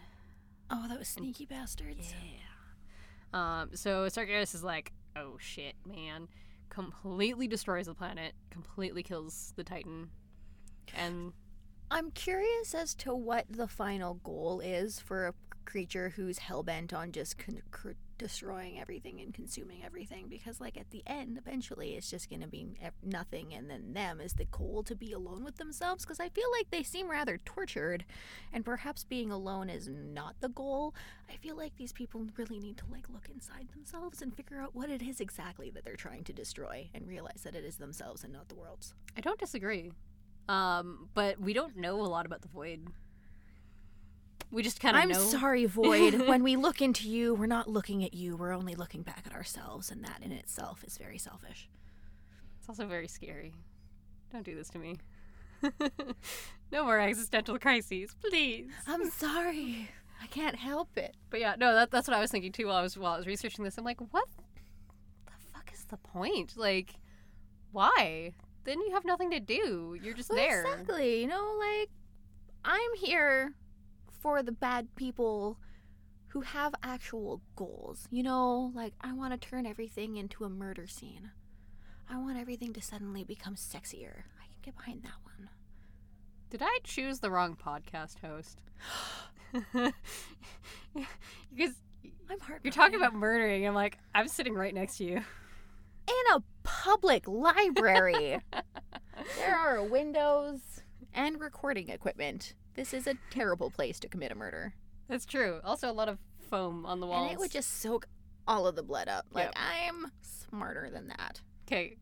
Oh, 0.70 0.86
those 0.88 1.08
sneaky 1.08 1.44
bastards. 1.44 2.14
Yeah. 2.22 3.60
Um, 3.60 3.70
so 3.74 4.06
Sargeras 4.06 4.54
is 4.54 4.62
like, 4.62 4.92
oh 5.16 5.36
shit, 5.38 5.74
man. 5.84 6.28
Completely 6.68 7.48
destroys 7.48 7.86
the 7.86 7.94
planet, 7.94 8.34
completely 8.50 9.02
kills 9.02 9.52
the 9.56 9.64
Titan. 9.64 10.10
And 10.96 11.32
I'm 11.92 12.12
curious 12.12 12.72
as 12.72 12.94
to 12.96 13.14
what 13.14 13.46
the 13.50 13.66
final 13.66 14.14
goal 14.14 14.60
is 14.60 15.00
for 15.00 15.26
a 15.26 15.34
creature 15.64 16.10
who's 16.10 16.38
hell 16.38 16.62
bent 16.62 16.92
on 16.92 17.10
just 17.10 17.36
con- 17.36 17.62
cr- 17.72 17.90
destroying 18.16 18.78
everything 18.78 19.20
and 19.20 19.34
consuming 19.34 19.82
everything. 19.84 20.26
Because, 20.28 20.60
like, 20.60 20.76
at 20.76 20.90
the 20.90 21.02
end, 21.04 21.36
eventually, 21.36 21.94
it's 21.94 22.08
just 22.08 22.30
going 22.30 22.42
to 22.42 22.48
be 22.48 22.68
nothing, 23.02 23.52
and 23.52 23.68
then 23.68 23.92
them 23.92 24.20
is 24.20 24.34
the 24.34 24.44
goal 24.44 24.84
to 24.84 24.94
be 24.94 25.12
alone 25.12 25.42
with 25.42 25.56
themselves. 25.56 26.04
Because 26.04 26.20
I 26.20 26.28
feel 26.28 26.48
like 26.56 26.70
they 26.70 26.84
seem 26.84 27.10
rather 27.10 27.38
tortured, 27.44 28.04
and 28.52 28.64
perhaps 28.64 29.02
being 29.02 29.32
alone 29.32 29.68
is 29.68 29.88
not 29.88 30.36
the 30.40 30.48
goal. 30.48 30.94
I 31.28 31.38
feel 31.38 31.56
like 31.56 31.76
these 31.76 31.92
people 31.92 32.26
really 32.36 32.60
need 32.60 32.76
to, 32.78 32.84
like, 32.90 33.08
look 33.08 33.28
inside 33.32 33.68
themselves 33.72 34.22
and 34.22 34.32
figure 34.32 34.60
out 34.60 34.76
what 34.76 34.90
it 34.90 35.02
is 35.02 35.20
exactly 35.20 35.70
that 35.70 35.84
they're 35.84 35.96
trying 35.96 36.22
to 36.24 36.32
destroy 36.32 36.88
and 36.94 37.08
realize 37.08 37.42
that 37.42 37.56
it 37.56 37.64
is 37.64 37.78
themselves 37.78 38.22
and 38.22 38.32
not 38.32 38.48
the 38.48 38.54
world's. 38.54 38.94
I 39.16 39.20
don't 39.22 39.40
disagree. 39.40 39.90
Um, 40.48 41.08
but 41.14 41.40
we 41.40 41.52
don't 41.52 41.76
know 41.76 42.00
a 42.00 42.02
lot 42.02 42.26
about 42.26 42.42
the 42.42 42.48
Void. 42.48 42.88
We 44.50 44.62
just 44.62 44.80
kind 44.80 44.96
of 44.96 45.02
I'm 45.02 45.08
know. 45.10 45.18
sorry, 45.18 45.64
Void. 45.66 46.26
when 46.26 46.42
we 46.42 46.56
look 46.56 46.82
into 46.82 47.08
you, 47.08 47.34
we're 47.34 47.46
not 47.46 47.68
looking 47.68 48.02
at 48.04 48.14
you. 48.14 48.36
We're 48.36 48.52
only 48.52 48.74
looking 48.74 49.02
back 49.02 49.22
at 49.26 49.32
ourselves, 49.32 49.90
and 49.90 50.04
that 50.04 50.20
in 50.22 50.32
itself 50.32 50.82
is 50.84 50.98
very 50.98 51.18
selfish. 51.18 51.68
It's 52.58 52.68
also 52.68 52.86
very 52.86 53.06
scary. 53.08 53.54
Don't 54.32 54.44
do 54.44 54.54
this 54.56 54.68
to 54.70 54.78
me. 54.78 54.98
no 56.72 56.84
more 56.84 56.98
existential 56.98 57.58
crises, 57.58 58.14
please. 58.20 58.70
I'm 58.86 59.08
sorry. 59.10 59.88
I 60.22 60.26
can't 60.26 60.56
help 60.56 60.96
it. 60.96 61.16
But 61.30 61.40
yeah, 61.40 61.54
no, 61.58 61.74
that, 61.74 61.90
that's 61.90 62.08
what 62.08 62.16
I 62.16 62.20
was 62.20 62.30
thinking 62.30 62.52
too 62.52 62.66
while 62.66 62.76
I 62.76 62.82
was 62.82 62.96
while 62.98 63.14
I 63.14 63.16
was 63.16 63.26
researching 63.26 63.64
this. 63.64 63.78
I'm 63.78 63.84
like, 63.84 64.00
what 64.12 64.28
the 65.26 65.32
fuck 65.52 65.70
is 65.72 65.84
the 65.84 65.96
point? 65.96 66.56
Like, 66.56 66.94
why? 67.72 68.32
Then 68.64 68.80
you 68.80 68.92
have 68.92 69.04
nothing 69.04 69.30
to 69.30 69.40
do. 69.40 69.96
You're 70.02 70.14
just 70.14 70.28
Well, 70.30 70.38
there. 70.38 70.62
Exactly. 70.62 71.22
You 71.22 71.28
know, 71.28 71.56
like, 71.58 71.90
I'm 72.64 72.94
here 72.96 73.54
for 74.20 74.42
the 74.42 74.52
bad 74.52 74.94
people 74.96 75.58
who 76.28 76.42
have 76.42 76.74
actual 76.82 77.40
goals. 77.56 78.06
You 78.10 78.22
know, 78.22 78.70
like 78.74 78.92
I 79.00 79.12
want 79.12 79.32
to 79.32 79.48
turn 79.48 79.66
everything 79.66 80.16
into 80.16 80.44
a 80.44 80.48
murder 80.48 80.86
scene. 80.86 81.30
I 82.08 82.18
want 82.18 82.38
everything 82.38 82.72
to 82.74 82.82
suddenly 82.82 83.24
become 83.24 83.54
sexier. 83.54 84.24
I 84.40 84.46
can 84.46 84.58
get 84.62 84.76
behind 84.76 85.02
that 85.04 85.14
one. 85.24 85.48
Did 86.50 86.60
I 86.62 86.78
choose 86.84 87.20
the 87.20 87.30
wrong 87.30 87.56
podcast 87.56 88.18
host? 88.20 88.60
because 89.72 89.92
I'm 92.30 92.38
heartbroken. 92.38 92.60
you're 92.62 92.72
talking 92.72 92.96
about 92.96 93.14
murdering. 93.14 93.66
I'm 93.66 93.74
like, 93.74 93.98
I'm 94.14 94.28
sitting 94.28 94.54
right 94.54 94.74
next 94.74 94.98
to 94.98 95.04
you. 95.04 95.16
in 95.16 96.34
a 96.34 96.42
public 96.84 97.28
library. 97.28 98.38
there 99.36 99.54
are 99.56 99.82
windows 99.88 100.60
and 101.12 101.40
recording 101.40 101.88
equipment. 101.90 102.54
This 102.74 102.94
is 102.94 103.06
a 103.06 103.14
terrible 103.30 103.70
place 103.70 104.00
to 104.00 104.08
commit 104.08 104.32
a 104.32 104.34
murder. 104.34 104.74
That's 105.08 105.26
true. 105.26 105.60
Also, 105.64 105.90
a 105.90 105.92
lot 105.92 106.08
of 106.08 106.18
foam 106.48 106.86
on 106.86 107.00
the 107.00 107.06
walls. 107.06 107.24
And 107.24 107.32
it 107.32 107.38
would 107.38 107.50
just 107.50 107.80
soak 107.80 108.06
all 108.46 108.66
of 108.66 108.76
the 108.76 108.82
blood 108.82 109.08
up. 109.08 109.26
Like, 109.32 109.46
Yep. 109.46 109.54
I'm 109.56 110.12
smarter 110.22 110.88
than 110.90 111.08
that. 111.08 111.40
Okay. 111.66 111.96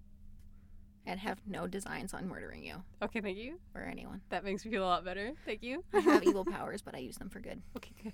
And 1.06 1.18
have 1.20 1.38
no 1.46 1.66
designs 1.66 2.12
on 2.14 2.28
murdering 2.28 2.64
you 2.64 2.82
Okay, 3.02 3.20
thank 3.22 3.38
you. 3.38 3.58
or 3.74 3.82
anyone. 3.82 4.20
That 4.28 4.44
makes 4.44 4.64
me 4.64 4.70
feel 4.70 4.84
a 4.84 4.86
lot 4.86 5.04
better. 5.04 5.32
Thank 5.46 5.62
you. 5.62 5.82
I 5.94 6.00
have 6.00 6.22
evil 6.26 6.44
powers, 6.44 6.82
but 6.82 6.94
I 6.94 6.98
use 6.98 7.16
them 7.16 7.30
for 7.30 7.40
good. 7.40 7.62
Okay, 7.76 7.92
good. 8.02 8.12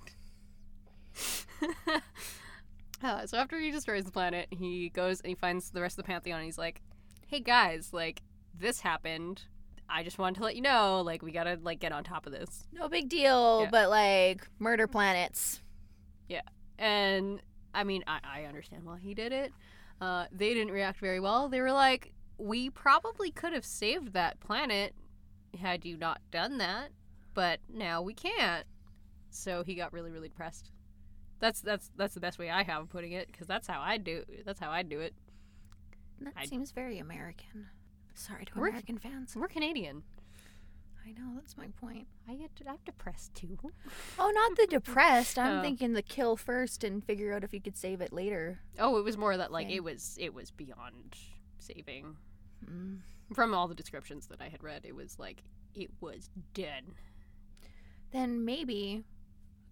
uh, 3.05 3.27
so 3.27 3.37
after 3.39 3.59
he 3.61 3.71
destroys 3.71 4.05
the 4.05 4.11
planet, 4.13 4.49
he 4.51 4.89
goes 4.91 5.21
and 5.21 5.29
he 5.29 5.35
finds 5.35 5.71
the 5.71 5.81
rest 5.81 5.99
of 5.99 6.05
the 6.05 6.07
Pantheon. 6.07 6.39
And 6.39 6.45
he's 6.47 6.59
like, 6.59 6.81
"Hey 7.27 7.41
guys, 7.41 7.93
like 7.93 8.23
this 8.59 8.81
happened. 8.81 9.43
I 9.89 10.03
just 10.03 10.19
wanted 10.19 10.37
to 10.37 10.45
let 10.45 10.57
you 10.57 10.63
know. 10.63 11.03
Like 11.03 11.23
we 11.23 11.31
gotta 11.33 11.59
like 11.63 11.81
get 11.81 11.93
on 11.93 12.05
top 12.05 12.27
of 12.27 12.33
this." 12.33 12.67
No 12.73 12.89
big 12.89 13.09
deal, 13.09 13.63
Yeah. 13.63 13.69
but 13.71 13.91
like, 13.91 14.49
murder 14.59 14.87
planets. 14.87 15.61
Yeah. 16.29 16.43
And 16.79 17.41
I 17.75 17.85
mean, 17.85 18.05
I, 18.07 18.21
I 18.25 18.45
understand 18.45 18.85
why 18.85 18.99
he 18.99 19.15
did 19.15 19.33
it. 19.33 19.53
Uh, 20.01 20.27
they 20.33 20.55
didn't 20.55 20.73
react 20.73 20.99
very 21.01 21.21
well. 21.21 21.49
They 21.49 21.61
were 21.61 21.73
like, 21.73 22.13
"We 22.39 22.71
probably 22.71 23.31
could 23.31 23.53
have 23.53 23.65
saved 23.65 24.13
that 24.15 24.41
planet 24.41 24.95
had 25.61 25.85
you 25.85 25.97
not 25.97 26.21
done 26.31 26.59
that, 26.59 26.91
but 27.35 27.61
now 27.73 28.01
we 28.03 28.15
can't." 28.15 28.65
So 29.31 29.63
he 29.65 29.75
got 29.75 29.93
really, 29.93 30.11
really 30.13 30.29
depressed. 30.29 30.71
That's 31.41 31.61
that's 31.61 31.91
that's 31.97 32.15
the 32.15 32.21
best 32.21 32.39
way 32.39 32.51
I 32.51 32.63
have 32.63 32.83
of 32.83 32.89
putting 32.91 33.13
it 33.13 33.27
because 33.31 33.47
that's 33.47 33.67
how 33.67 33.81
I 33.81 33.97
do. 33.99 34.25
That's 34.45 34.61
how 34.61 34.71
I 34.71 34.83
do 34.83 35.01
it. 35.01 35.15
That 36.21 36.33
I- 36.37 36.47
seems 36.47 36.71
very 36.73 36.99
American. 36.99 37.67
Sorry 38.15 38.45
to 38.45 38.53
American 38.59 38.99
fans. 38.99 39.35
We're 39.37 39.49
Canadian. 39.49 40.05
I 41.07 41.11
know, 41.13 41.33
that's 41.35 41.57
my 41.59 41.67
point. 41.81 42.07
I 42.27 42.35
get 42.35 42.51
I'm 42.67 42.79
depressed 42.87 43.35
too. 43.35 43.59
Oh, 44.19 44.31
not 44.35 44.57
the 44.57 44.67
depressed. 44.67 45.39
I'm 45.39 45.59
Oh. 45.59 45.63
thinking 45.63 45.93
the 45.93 46.01
kill 46.01 46.37
first 46.37 46.83
and 46.83 47.05
figure 47.05 47.35
out 47.35 47.45
if 47.45 47.53
you 47.53 47.61
could 47.61 47.77
save 47.77 48.01
it 48.01 48.11
later. 48.13 48.61
Oh, 48.79 48.97
it 48.97 49.05
was 49.05 49.19
more 49.19 49.37
that 49.37 49.53
like 49.53 49.67
Okay. 49.67 49.77
it 49.77 49.85
was 49.85 50.17
it 50.19 50.33
was 50.33 50.51
beyond 50.51 51.17
saving. 51.59 52.17
Mm. 52.65 53.01
From 53.35 53.53
all 53.53 53.69
the 53.69 53.75
descriptions 53.75 54.29
that 54.29 54.41
I 54.41 54.49
had 54.49 54.63
read, 54.63 54.87
it 54.87 54.95
was 54.95 55.19
like 55.19 55.43
it 55.75 55.91
was 56.01 56.31
dead. 56.55 56.85
Then 58.13 58.45
maybe 58.45 59.05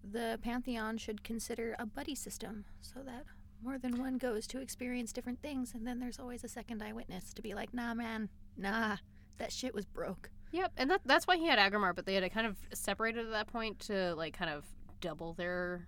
the 0.03 0.39
Pantheon 0.41 0.97
should 0.97 1.23
consider 1.23 1.75
a 1.79 1.85
buddy 1.85 2.15
system 2.15 2.65
so 2.81 2.99
that 3.05 3.23
more 3.63 3.77
than 3.77 3.97
one 3.99 4.17
goes 4.17 4.45
to 4.47 4.59
experience 4.59 5.13
different 5.13 5.41
things, 5.41 5.73
and 5.73 5.87
then 5.87 5.99
there's 5.99 6.19
always 6.19 6.43
a 6.43 6.49
second 6.49 6.83
eyewitness 6.83 7.33
to 7.33 7.41
be 7.41 7.53
like, 7.53 7.73
nah, 7.73 7.93
man, 7.93 8.27
nah, 8.57 8.97
that 9.37 9.51
shit 9.53 9.73
was 9.73 9.85
broke. 9.85 10.29
Yep, 10.51 10.73
and 10.77 10.89
that 10.91 11.01
that's 11.05 11.25
why 11.25 11.37
he 11.37 11.47
had 11.47 11.57
Aggramar, 11.57 11.95
but 11.95 12.05
they 12.05 12.13
had 12.13 12.21
to 12.23 12.29
kind 12.29 12.45
of 12.45 12.57
separated 12.73 13.25
at 13.25 13.31
that 13.31 13.47
point 13.47 13.79
to 13.81 14.13
like 14.15 14.37
kind 14.37 14.51
of 14.51 14.65
double 15.01 15.33
their 15.33 15.87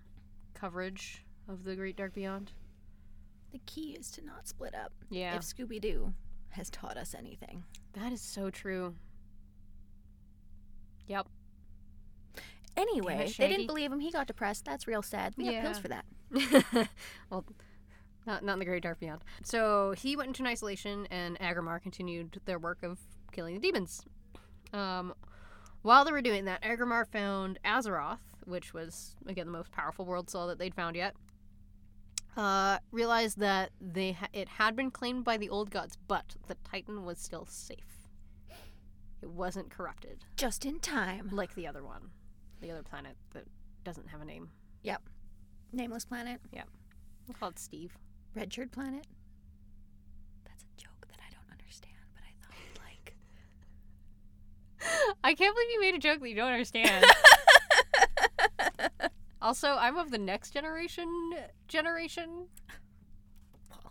coverage 0.54 1.24
of 1.48 1.62
the 1.64 1.76
Great 1.76 1.96
Dark 1.96 2.14
Beyond. 2.14 2.52
The 3.52 3.60
key 3.66 3.90
is 3.98 4.10
to 4.12 4.24
not 4.24 4.48
split 4.48 4.74
up. 4.74 4.92
Yeah, 5.10 5.36
If 5.36 5.42
Scooby 5.42 5.80
Doo 5.80 6.12
has 6.50 6.68
taught 6.70 6.96
us 6.96 7.14
anything. 7.14 7.62
that 7.92 8.10
is 8.12 8.20
so 8.20 8.50
true. 8.50 8.94
Yep. 11.06 11.28
Anyway, 12.76 13.32
they 13.38 13.48
didn't 13.48 13.66
believe 13.66 13.90
him. 13.92 14.00
He 14.00 14.10
got 14.10 14.26
depressed. 14.26 14.64
That's 14.64 14.86
real 14.86 15.02
sad. 15.02 15.34
We 15.36 15.46
have 15.46 15.62
pills 15.62 15.78
for 15.78 15.88
that. 15.88 16.04
well, 17.30 17.44
not 18.26 18.44
not 18.44 18.54
in 18.54 18.58
the 18.58 18.64
Great 18.64 18.82
Dark 18.82 19.00
Beyond. 19.00 19.22
So 19.42 19.94
he 19.96 20.16
went 20.16 20.28
into 20.28 20.42
an 20.42 20.46
isolation, 20.48 21.06
and 21.10 21.38
Aggramar 21.38 21.80
continued 21.80 22.40
their 22.44 22.58
work 22.58 22.82
of 22.82 22.98
killing 23.32 23.54
the 23.54 23.60
demons. 23.60 24.02
Um, 24.72 25.14
while 25.82 26.04
they 26.04 26.12
were 26.12 26.20
doing 26.22 26.44
that, 26.46 26.62
Aggramar 26.62 27.06
found 27.06 27.58
Azeroth, 27.64 28.18
which 28.44 28.74
was 28.74 29.14
again 29.26 29.46
the 29.46 29.52
most 29.52 29.70
powerful 29.72 30.04
world 30.04 30.28
soul 30.28 30.46
that 30.48 30.58
they'd 30.58 30.74
found 30.74 30.96
yet. 30.96 31.14
Uh, 32.36 32.78
realized 32.90 33.38
that 33.38 33.70
they 33.80 34.12
ha- 34.12 34.28
it 34.34 34.46
had 34.46 34.76
been 34.76 34.90
claimed 34.90 35.24
by 35.24 35.38
the 35.38 35.48
old 35.48 35.70
gods, 35.70 35.96
but 36.06 36.36
the 36.48 36.56
Titan 36.70 37.04
was 37.06 37.18
still 37.18 37.46
safe. 37.46 38.08
It 39.22 39.30
wasn't 39.30 39.70
corrupted 39.70 40.26
Just 40.36 40.66
in 40.66 40.78
time. 40.78 41.30
like 41.32 41.54
the 41.54 41.66
other 41.66 41.82
one, 41.82 42.10
the 42.60 42.70
other 42.70 42.82
planet 42.82 43.16
that 43.32 43.44
doesn't 43.84 44.08
have 44.08 44.20
a 44.20 44.24
name. 44.24 44.48
Yep. 44.82 45.02
Nameless 45.72 46.04
planet. 46.04 46.40
Yep. 46.52 46.68
We'll 47.26 47.34
call 47.34 47.48
it 47.50 47.58
Steve. 47.58 47.96
Red 48.34 48.52
shirt 48.52 48.70
planet. 48.72 49.06
That's 50.44 50.64
a 50.64 50.68
joke 50.80 51.06
that 51.08 51.18
I 51.20 51.30
don't 51.32 51.50
understand, 51.50 51.94
but 52.14 52.22
I 52.22 52.32
thought 52.42 52.54
you'd 52.66 52.80
like. 52.82 53.16
I 55.24 55.34
can't 55.34 55.54
believe 55.54 55.70
you 55.72 55.80
made 55.80 55.94
a 55.94 55.98
joke 55.98 56.20
that 56.20 56.28
you 56.28 56.36
don't 56.36 56.52
understand. 56.52 57.04
also, 59.42 59.76
I'm 59.78 59.96
of 59.96 60.10
the 60.10 60.18
next 60.18 60.52
generation 60.52 61.08
generation. 61.68 62.48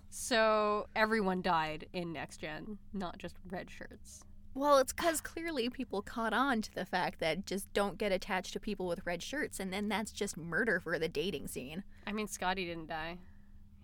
So 0.10 0.88
everyone 0.96 1.42
died 1.42 1.88
in 1.92 2.14
next 2.14 2.38
gen, 2.38 2.78
not 2.94 3.18
just 3.18 3.36
red 3.52 3.70
shirts. 3.70 4.24
Well, 4.56 4.78
it's 4.78 4.94
because 4.94 5.20
clearly 5.20 5.70
people 5.70 6.02
caught 6.02 6.34
on 6.34 6.62
to 6.62 6.74
the 6.74 6.86
fact 6.86 7.20
that 7.20 7.46
just 7.46 7.72
don't 7.74 7.98
get 7.98 8.14
attached 8.14 8.54
to 8.54 8.60
people 8.60 8.88
with 8.88 9.06
red 9.06 9.22
shirts, 9.22 9.60
and 9.60 9.72
then 9.72 9.90
that's 9.90 10.14
just 10.14 10.38
murder 10.38 10.80
for 10.80 10.98
the 10.98 11.10
dating 11.10 11.48
scene. 11.50 11.84
I 12.08 12.14
mean, 12.14 12.28
Scotty 12.28 12.66
didn't 12.66 12.88
die. 12.88 13.18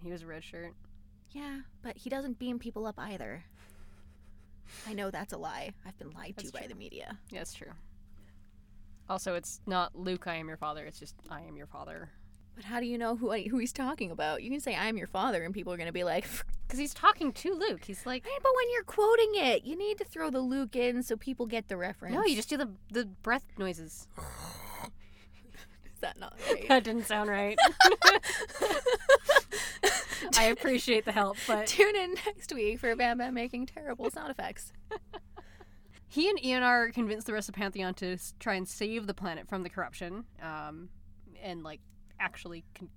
He 0.01 0.11
was 0.11 0.21
a 0.21 0.27
red 0.27 0.45
shirt. 0.45 0.73
Yeah, 1.31 1.59
but 1.81 1.97
he 1.97 2.09
doesn't 2.09 2.39
beam 2.39 2.57
people 2.57 2.87
up 2.87 2.95
either. 2.97 3.43
I 4.87 4.93
know 4.93 5.11
that's 5.11 5.33
a 5.33 5.37
lie. 5.37 5.71
I've 5.85 5.97
been 5.99 6.11
lied 6.11 6.37
to 6.37 6.45
That's 6.45 6.51
by 6.51 6.67
the 6.67 6.75
media. 6.75 7.17
Yeah, 7.29 7.39
that's 7.39 7.53
true. 7.53 7.71
Also, 9.09 9.35
it's 9.35 9.59
not 9.67 9.93
Luke, 9.93 10.25
I 10.25 10.35
am 10.35 10.47
your 10.47 10.55
father. 10.55 10.85
It's 10.85 10.99
just 10.99 11.15
I 11.29 11.41
am 11.41 11.57
your 11.57 11.67
father. 11.67 12.09
But 12.55 12.65
how 12.65 12.79
do 12.79 12.85
you 12.85 12.97
know 12.97 13.15
who 13.15 13.31
who 13.31 13.57
he's 13.57 13.73
talking 13.73 14.11
about? 14.11 14.43
You 14.43 14.49
can 14.51 14.59
say 14.59 14.75
I'm 14.75 14.97
your 14.97 15.07
father, 15.07 15.43
and 15.43 15.53
people 15.53 15.71
are 15.73 15.77
gonna 15.77 15.91
be 15.91 16.03
like, 16.03 16.25
Because 16.67 16.79
he's 16.79 16.93
talking 16.93 17.33
to 17.33 17.53
Luke. 17.53 17.83
He's 17.83 18.05
like, 18.05 18.23
"Right, 18.25 18.39
but 18.41 18.51
when 18.55 18.65
you're 18.71 18.83
quoting 18.83 19.31
it, 19.35 19.65
you 19.65 19.75
need 19.77 19.97
to 19.97 20.05
throw 20.05 20.29
the 20.29 20.39
Luke 20.39 20.73
in 20.75 21.03
so 21.03 21.17
people 21.17 21.45
get 21.45 21.67
the 21.67 21.75
reference. 21.75 22.15
no, 22.15 22.23
you 22.23 22.33
just 22.35 22.47
do 22.49 22.55
the 22.55 22.69
the 22.89 23.05
breath 23.05 23.43
noises. 23.57 24.07
is 24.17 25.99
that 25.99 26.17
not 26.17 26.33
right? 26.49 26.67
that 26.69 26.83
didn't 26.85 27.05
sound 27.07 27.29
right. 27.29 27.57
I 30.37 30.45
appreciate 30.45 31.03
the 31.05 31.11
help, 31.11 31.37
but 31.47 31.67
Tune 31.67 31.95
in 31.95 32.13
next 32.25 32.53
week 32.53 32.79
for 32.79 32.95
Bam 32.95 33.17
Bam 33.17 33.33
making 33.33 33.65
terrible 33.65 34.09
sound 34.09 34.31
effects. 34.31 34.71
he 36.07 36.29
and 36.29 36.39
Eonar 36.39 36.93
convinced 36.93 37.27
the 37.27 37.33
rest 37.33 37.49
of 37.49 37.55
Pantheon 37.55 37.93
to 37.95 38.17
try 38.39 38.53
and 38.55 38.67
save 38.67 39.07
the 39.07 39.13
planet 39.13 39.47
from 39.49 39.63
the 39.63 39.69
corruption, 39.69 40.23
um, 40.41 40.89
and 41.41 41.63
like 41.63 41.81
actually 42.21 42.63
con- 42.75 42.89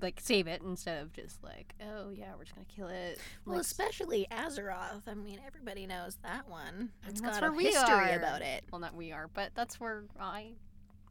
like 0.00 0.20
save 0.22 0.46
it 0.46 0.62
instead 0.62 1.02
of 1.02 1.12
just 1.12 1.42
like, 1.42 1.74
oh 1.82 2.10
yeah, 2.10 2.32
we're 2.36 2.44
just 2.44 2.54
gonna 2.54 2.66
kill 2.66 2.88
it. 2.88 3.18
Well, 3.44 3.56
Like, 3.56 3.62
especially 3.64 4.26
Azeroth. 4.30 5.02
I 5.08 5.14
mean, 5.14 5.40
everybody 5.46 5.86
knows 5.86 6.18
that 6.22 6.48
one. 6.48 6.90
It's 7.08 7.20
got 7.20 7.42
a 7.42 7.52
history 7.52 8.12
about 8.12 8.42
it. 8.42 8.64
well, 8.70 8.80
not 8.80 8.94
we 8.94 9.10
are, 9.12 9.28
but 9.32 9.50
that's 9.54 9.80
where 9.80 10.04
I, 10.20 10.52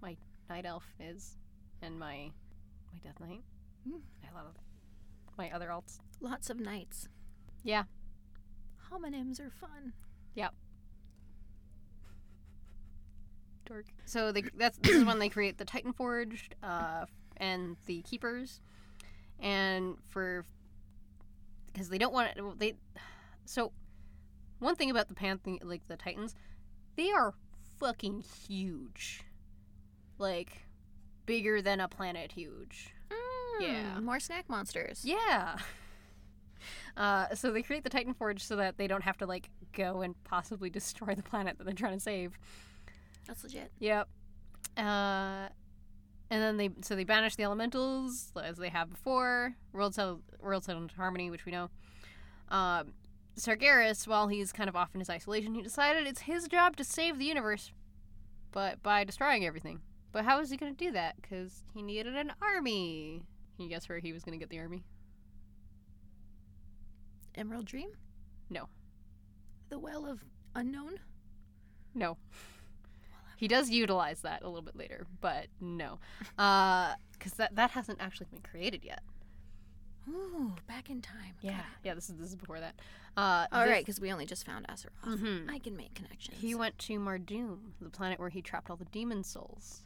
my 0.01 0.15
night 0.49 0.65
elf 0.65 0.85
is, 0.99 1.35
and 1.81 1.99
my 1.99 2.31
my 2.93 2.99
death 3.03 3.19
knight. 3.19 3.41
Hmm. 3.87 3.97
I 4.23 4.33
love 4.37 4.53
my 5.37 5.51
other 5.51 5.67
alts. 5.67 5.99
Lots 6.21 6.49
of 6.49 6.59
knights. 6.59 7.07
Yeah. 7.63 7.83
Homonyms 8.91 9.39
are 9.41 9.49
fun. 9.51 9.93
Yep. 10.35 10.53
Dork. 13.65 13.85
So 14.05 14.31
they 14.31 14.43
that's 14.55 14.77
this 14.77 14.95
is 14.95 15.03
when 15.05 15.19
they 15.19 15.29
create 15.29 15.57
the 15.57 15.65
Titan 15.65 15.91
Forged 15.93 16.55
uh, 16.63 17.05
and 17.37 17.77
the 17.85 18.01
Keepers, 18.03 18.61
and 19.39 19.95
for 20.09 20.45
because 21.71 21.89
they 21.89 21.97
don't 21.97 22.13
want 22.13 22.31
it, 22.35 22.59
they 22.59 22.73
so 23.45 23.71
one 24.59 24.75
thing 24.75 24.89
about 24.89 25.07
the 25.07 25.13
Panthe 25.15 25.59
like 25.63 25.87
the 25.87 25.97
Titans, 25.97 26.35
they 26.95 27.11
are 27.11 27.33
fucking 27.79 28.23
huge, 28.47 29.21
like 30.17 30.65
bigger 31.25 31.61
than 31.61 31.79
a 31.79 31.87
planet 31.87 32.31
huge. 32.31 32.93
Yeah. 33.59 33.95
Mm, 33.97 34.03
More 34.03 34.19
snack 34.19 34.47
monsters. 34.49 35.01
Yeah. 35.03 35.57
Uh, 36.95 37.33
so 37.35 37.51
they 37.51 37.61
create 37.61 37.83
the 37.83 37.89
Titan 37.89 38.13
Forge 38.13 38.43
so 38.43 38.55
that 38.55 38.77
they 38.77 38.87
don't 38.87 39.03
have 39.03 39.17
to 39.17 39.25
like 39.27 39.49
go 39.73 40.01
and 40.01 40.15
possibly 40.23 40.69
destroy 40.71 41.13
the 41.15 41.23
planet 41.23 41.57
that 41.57 41.63
they're 41.63 41.73
trying 41.73 41.93
to 41.93 41.99
save. 41.99 42.37
That's 43.27 43.43
legit. 43.43 43.71
Yep. 43.79 44.07
Uh, 44.77 45.47
and 46.29 46.41
then 46.41 46.57
they 46.57 46.69
so 46.81 46.95
they 46.95 47.03
banish 47.03 47.35
the 47.35 47.43
elementals 47.43 48.31
as 48.41 48.57
they 48.57 48.69
have 48.69 48.89
before. 48.89 49.55
World 49.71 49.95
settled, 49.95 50.21
world 50.39 50.63
settled 50.63 50.83
into 50.83 50.95
harmony, 50.95 51.29
which 51.29 51.45
we 51.45 51.51
know. 51.51 51.69
Um, 52.49 52.93
Sargeras, 53.37 54.07
while 54.07 54.27
he's 54.27 54.51
kind 54.51 54.67
of 54.67 54.75
off 54.75 54.89
in 54.93 54.99
his 54.99 55.09
isolation, 55.09 55.53
he 55.53 55.61
decided 55.61 56.07
it's 56.07 56.21
his 56.21 56.47
job 56.47 56.75
to 56.77 56.83
save 56.83 57.19
the 57.19 57.25
universe, 57.25 57.71
but 58.51 58.81
by 58.81 59.03
destroying 59.03 59.45
everything. 59.45 59.81
But 60.11 60.25
how 60.25 60.39
is 60.39 60.49
he 60.49 60.57
going 60.57 60.75
to 60.75 60.85
do 60.85 60.91
that? 60.93 61.15
Because 61.21 61.63
he 61.73 61.81
needed 61.81 62.15
an 62.15 62.31
army. 62.41 63.23
Can 63.55 63.63
you 63.63 63.69
guess 63.69 63.87
where 63.87 63.99
he 63.99 64.13
was 64.13 64.23
going 64.23 64.37
to 64.37 64.41
get 64.41 64.49
the 64.49 64.59
army? 64.59 64.83
Emerald 67.35 67.65
Dream? 67.65 67.89
No. 68.49 68.67
The 69.69 69.77
Well 69.77 70.05
of 70.05 70.23
Unknown? 70.55 70.99
No. 71.93 72.17
He 73.37 73.47
does 73.47 73.69
utilize 73.69 74.21
that 74.21 74.41
a 74.43 74.47
little 74.47 74.61
bit 74.63 74.75
later, 74.75 75.07
but 75.21 75.47
no, 75.61 75.99
because 76.35 77.33
that 77.37 77.55
that 77.55 77.71
hasn't 77.71 78.01
actually 78.01 78.27
been 78.31 78.41
created 78.41 78.83
yet. 78.83 79.01
Ooh, 80.09 80.53
back 80.67 80.89
in 80.89 81.01
time. 81.01 81.33
Yeah, 81.41 81.61
yeah. 81.83 81.93
This 81.93 82.09
is 82.09 82.15
this 82.17 82.29
is 82.29 82.35
before 82.35 82.59
that. 82.59 82.75
Uh, 83.15 83.45
All 83.51 83.61
this- 83.63 83.71
right, 83.71 83.85
because 83.85 83.99
we 83.99 84.11
only 84.11 84.25
just 84.25 84.45
found 84.45 84.65
Azeroth. 84.67 85.03
Mhm. 85.03 85.49
I 85.51 85.59
can 85.59 85.75
make 85.75 85.93
connections. 85.95 86.37
He 86.39 86.55
went 86.55 86.77
to 86.79 86.99
Mardum, 86.99 87.71
the 87.81 87.89
planet 87.89 88.19
where 88.19 88.29
he 88.29 88.41
trapped 88.41 88.69
all 88.69 88.77
the 88.77 88.85
demon 88.85 89.23
souls. 89.23 89.83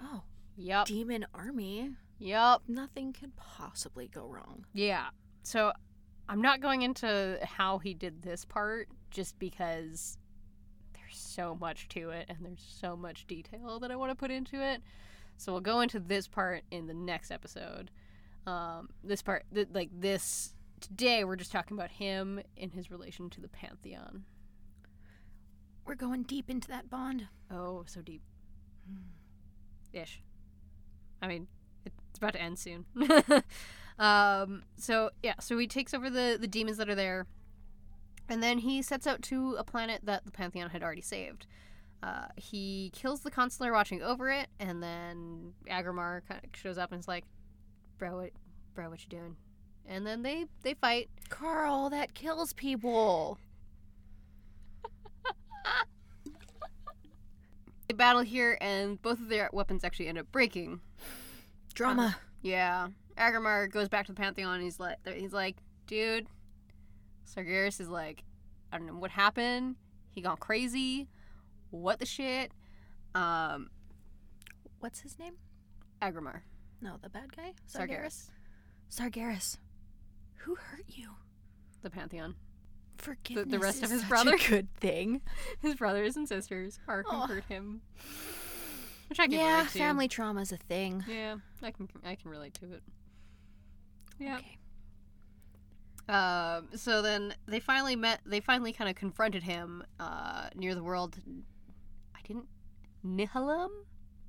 Oh, 0.00 0.22
Yup. 0.56 0.86
demon 0.86 1.26
army. 1.34 1.96
Yep. 2.18 2.62
Nothing 2.68 3.12
could 3.12 3.34
possibly 3.36 4.06
go 4.06 4.26
wrong. 4.28 4.64
Yeah. 4.72 5.08
So 5.42 5.72
I'm 6.28 6.40
not 6.40 6.60
going 6.60 6.82
into 6.82 7.38
how 7.42 7.78
he 7.78 7.94
did 7.94 8.22
this 8.22 8.44
part 8.44 8.88
just 9.10 9.38
because 9.40 10.18
there's 11.12 11.20
so 11.20 11.56
much 11.60 11.88
to 11.88 12.10
it 12.10 12.26
and 12.28 12.38
there's 12.42 12.64
so 12.80 12.96
much 12.96 13.26
detail 13.26 13.78
that 13.80 13.90
I 13.90 13.96
want 13.96 14.10
to 14.10 14.14
put 14.14 14.30
into 14.30 14.62
it. 14.62 14.82
So 15.36 15.52
we'll 15.52 15.60
go 15.60 15.80
into 15.80 16.00
this 16.00 16.26
part 16.26 16.64
in 16.70 16.86
the 16.86 16.94
next 16.94 17.30
episode. 17.30 17.90
Um, 18.46 18.88
this 19.04 19.22
part, 19.22 19.44
th- 19.54 19.68
like 19.72 19.90
this, 19.92 20.54
today 20.80 21.24
we're 21.24 21.36
just 21.36 21.52
talking 21.52 21.76
about 21.76 21.90
him 21.90 22.40
in 22.56 22.70
his 22.70 22.90
relation 22.90 23.28
to 23.30 23.40
the 23.40 23.48
Pantheon. 23.48 24.24
We're 25.86 25.96
going 25.96 26.22
deep 26.22 26.48
into 26.48 26.68
that 26.68 26.88
bond. 26.88 27.26
Oh, 27.50 27.84
so 27.86 28.00
deep. 28.00 28.22
Ish. 29.92 30.22
I 31.20 31.28
mean, 31.28 31.48
it's 31.84 32.18
about 32.18 32.32
to 32.32 32.40
end 32.40 32.58
soon. 32.58 32.86
um, 33.98 34.62
so 34.76 35.10
yeah, 35.22 35.34
so 35.40 35.58
he 35.58 35.66
takes 35.66 35.92
over 35.92 36.08
the 36.08 36.38
the 36.40 36.46
demons 36.46 36.78
that 36.78 36.88
are 36.88 36.94
there, 36.94 37.26
and 38.28 38.42
then 38.42 38.58
he 38.58 38.82
sets 38.82 39.06
out 39.06 39.22
to 39.22 39.56
a 39.58 39.64
planet 39.64 40.00
that 40.04 40.24
the 40.24 40.30
Pantheon 40.30 40.70
had 40.70 40.82
already 40.82 41.02
saved. 41.02 41.46
Uh, 42.02 42.26
he 42.36 42.90
kills 42.94 43.20
the 43.20 43.30
consular 43.30 43.72
watching 43.72 44.02
over 44.02 44.28
it, 44.30 44.48
and 44.58 44.82
then 44.82 45.52
Aggramar 45.68 46.22
kind 46.26 46.40
of 46.42 46.50
shows 46.58 46.78
up 46.78 46.92
and 46.92 47.00
is 47.00 47.08
like, 47.08 47.24
"Bro, 47.98 48.16
what, 48.16 48.30
bro, 48.74 48.90
what 48.90 49.02
you 49.02 49.08
doing?" 49.08 49.36
And 49.86 50.06
then 50.06 50.22
they 50.22 50.46
they 50.62 50.74
fight. 50.74 51.10
Carl, 51.28 51.90
that 51.90 52.14
kills 52.14 52.52
people. 52.52 53.38
They 57.88 57.96
battle 57.96 58.22
here, 58.22 58.56
and 58.60 59.02
both 59.02 59.20
of 59.20 59.28
their 59.28 59.50
weapons 59.52 59.84
actually 59.84 60.08
end 60.08 60.16
up 60.16 60.30
breaking. 60.32 60.80
Drama. 61.74 62.16
Yeah. 62.40 62.88
Aggramar 63.18 63.70
goes 63.70 63.88
back 63.88 64.06
to 64.06 64.12
the 64.12 64.16
Pantheon 64.20 64.54
and 64.54 64.64
he's 64.64 64.80
like 64.80 64.96
he's 65.06 65.32
like, 65.32 65.56
dude, 65.86 66.26
Sargeras 67.26 67.80
is 67.80 67.88
like, 67.88 68.24
I 68.72 68.78
don't 68.78 68.86
know 68.86 68.94
what 68.94 69.10
happened. 69.10 69.76
He 70.10 70.20
gone 70.20 70.36
crazy. 70.36 71.08
What 71.70 71.98
the 71.98 72.06
shit? 72.06 72.52
Um, 73.14 73.70
What's 74.80 75.00
his 75.00 75.18
name? 75.18 75.34
Aggramar. 76.00 76.40
No, 76.80 76.96
the 77.00 77.08
bad 77.08 77.34
guy? 77.36 77.52
Sargeras. 77.72 78.30
Sargeras. 78.90 79.58
Who 80.38 80.56
hurt 80.56 80.84
you? 80.88 81.10
The 81.82 81.90
Pantheon. 81.90 82.34
Forgiveness 82.98 83.60
rest 83.62 83.76
is 83.78 83.84
of 83.84 83.90
his 83.90 84.04
brother? 84.04 84.36
good 84.48 84.72
thing. 84.76 85.22
His 85.62 85.74
brothers 85.76 86.16
and 86.16 86.28
sisters 86.28 86.78
are 86.86 87.02
who 87.08 87.16
hurt 87.22 87.44
him. 87.48 87.80
Which 89.08 89.18
I 89.18 89.24
can 89.26 89.32
Yeah, 89.38 89.56
relate 89.58 89.70
to. 89.72 89.78
family 89.78 90.08
trauma's 90.08 90.52
a 90.52 90.56
thing. 90.56 91.04
Yeah, 91.08 91.36
I 91.62 91.70
can 91.72 91.88
I 92.04 92.14
can 92.14 92.30
relate 92.30 92.54
to 92.54 92.72
it. 92.72 92.82
Yeah. 94.20 94.36
Okay. 94.36 94.56
Um, 96.08 96.68
so 96.74 97.00
then 97.02 97.34
they 97.46 97.60
finally 97.60 97.96
met. 97.96 98.20
They 98.26 98.40
finally 98.40 98.72
kind 98.72 98.90
of 98.90 98.96
confronted 98.96 99.42
him 99.44 99.84
uh, 100.00 100.48
near 100.54 100.74
the 100.74 100.82
world. 100.82 101.16
I 102.14 102.18
didn't. 102.26 102.46
Nihilam, 103.04 103.70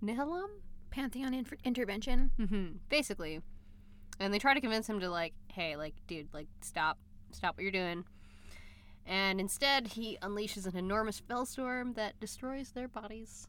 Nihilam. 0.03 0.49
Pantheon 0.91 1.33
intervention. 1.63 2.29
hmm 2.37 2.67
Basically, 2.87 3.41
and 4.19 4.31
they 4.31 4.37
try 4.37 4.53
to 4.53 4.61
convince 4.61 4.87
him 4.87 4.99
to 4.99 5.09
like, 5.09 5.33
hey, 5.47 5.75
like, 5.75 5.95
dude, 6.07 6.31
like, 6.33 6.47
stop, 6.61 6.99
stop 7.31 7.57
what 7.57 7.63
you're 7.63 7.71
doing. 7.71 8.05
And 9.05 9.39
instead, 9.39 9.87
he 9.87 10.17
unleashes 10.21 10.65
an 10.67 10.77
enormous 10.77 11.19
spellstorm 11.19 11.95
that 11.95 12.19
destroys 12.19 12.71
their 12.71 12.87
bodies. 12.87 13.47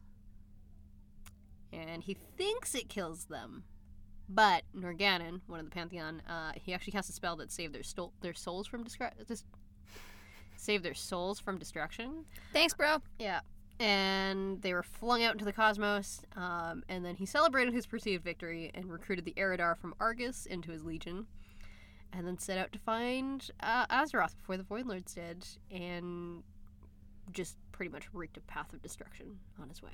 And 1.71 2.03
he 2.03 2.13
thinks 2.13 2.73
it 2.73 2.89
kills 2.89 3.25
them, 3.25 3.63
but 4.29 4.63
Norgannon, 4.75 5.41
one 5.47 5.59
of 5.59 5.65
the 5.65 5.71
Pantheon, 5.71 6.21
uh, 6.27 6.51
he 6.55 6.73
actually 6.73 6.93
casts 6.93 7.09
a 7.09 7.13
spell 7.13 7.35
that 7.37 7.51
saved 7.51 7.73
their 7.73 7.83
their 8.21 8.33
souls 8.33 8.67
from 8.67 8.83
distra- 8.83 9.11
dis- 9.27 9.43
save 10.55 10.83
their 10.83 10.93
souls 10.93 11.39
from 11.39 11.57
destruction. 11.57 12.25
Thanks, 12.53 12.73
bro. 12.73 12.97
Yeah. 13.19 13.41
And 13.79 14.61
they 14.61 14.73
were 14.73 14.83
flung 14.83 15.23
out 15.23 15.33
into 15.33 15.43
the 15.43 15.51
cosmos, 15.51 16.21
um, 16.37 16.83
and 16.87 17.03
then 17.03 17.15
he 17.15 17.25
celebrated 17.25 17.73
his 17.73 17.85
perceived 17.85 18.23
victory 18.23 18.71
and 18.73 18.89
recruited 18.89 19.25
the 19.25 19.33
Eridar 19.33 19.77
from 19.77 19.93
Argus 19.99 20.45
into 20.45 20.71
his 20.71 20.83
legion, 20.85 21.27
and 22.13 22.25
then 22.25 22.37
set 22.37 22.57
out 22.57 22.71
to 22.71 22.79
find 22.79 23.51
uh, 23.59 23.85
Azeroth 23.87 24.37
before 24.37 24.55
the 24.55 24.63
Void 24.63 24.85
Lords 24.85 25.13
did, 25.13 25.45
and 25.69 26.41
just 27.33 27.57
pretty 27.73 27.91
much 27.91 28.07
wreaked 28.13 28.37
a 28.37 28.41
path 28.41 28.71
of 28.71 28.81
destruction 28.81 29.39
on 29.61 29.67
his 29.67 29.83
way. 29.83 29.91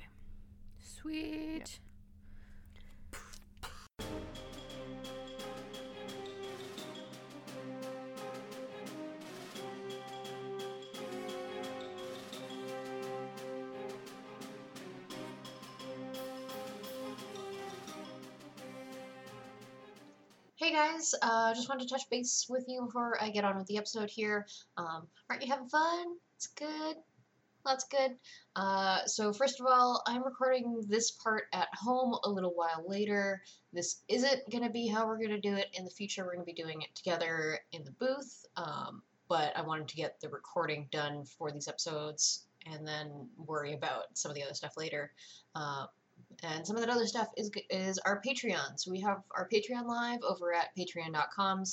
Sweet. 0.78 1.80
Hey 20.62 20.70
guys, 20.70 21.12
uh, 21.20 21.52
just 21.54 21.68
wanted 21.68 21.88
to 21.88 21.92
touch 21.92 22.08
base 22.08 22.46
with 22.48 22.66
you 22.68 22.84
before 22.86 23.20
I 23.20 23.30
get 23.30 23.44
on 23.44 23.56
with 23.58 23.66
the 23.66 23.78
episode 23.78 24.08
here. 24.08 24.46
Um, 24.76 25.08
aren't 25.28 25.42
you 25.42 25.50
having 25.50 25.68
fun? 25.68 26.14
It's 26.36 26.46
good. 26.46 26.96
That's 27.64 27.84
good. 27.84 28.16
Uh, 28.56 29.04
so 29.06 29.32
first 29.32 29.60
of 29.60 29.66
all, 29.66 30.02
I'm 30.06 30.24
recording 30.24 30.84
this 30.88 31.12
part 31.12 31.44
at 31.52 31.68
home 31.74 32.18
a 32.24 32.30
little 32.30 32.52
while 32.54 32.84
later. 32.86 33.42
This 33.72 34.02
isn't 34.08 34.50
going 34.50 34.64
to 34.64 34.70
be 34.70 34.88
how 34.88 35.06
we're 35.06 35.18
going 35.18 35.30
to 35.30 35.40
do 35.40 35.54
it 35.54 35.68
in 35.74 35.84
the 35.84 35.90
future. 35.90 36.24
We're 36.24 36.34
going 36.34 36.46
to 36.46 36.52
be 36.52 36.60
doing 36.60 36.82
it 36.82 36.94
together 36.94 37.60
in 37.70 37.84
the 37.84 37.92
booth. 37.92 38.46
Um, 38.56 39.02
but 39.28 39.56
I 39.56 39.62
wanted 39.62 39.88
to 39.88 39.96
get 39.96 40.20
the 40.20 40.28
recording 40.28 40.88
done 40.90 41.24
for 41.24 41.50
these 41.52 41.68
episodes 41.68 42.46
and 42.66 42.86
then 42.86 43.28
worry 43.36 43.74
about 43.74 44.04
some 44.14 44.30
of 44.30 44.34
the 44.34 44.42
other 44.42 44.54
stuff 44.54 44.76
later. 44.76 45.12
Uh, 45.54 45.86
and 46.42 46.66
some 46.66 46.76
of 46.76 46.82
that 46.82 46.90
other 46.90 47.06
stuff 47.06 47.28
is 47.36 47.50
is 47.70 47.98
our 47.98 48.20
Patreon. 48.20 48.78
So 48.78 48.90
we 48.90 49.00
have 49.00 49.22
our 49.30 49.48
Patreon 49.48 49.86
live 49.86 50.20
over 50.22 50.52
at 50.52 50.74
patreon.com 50.76 51.64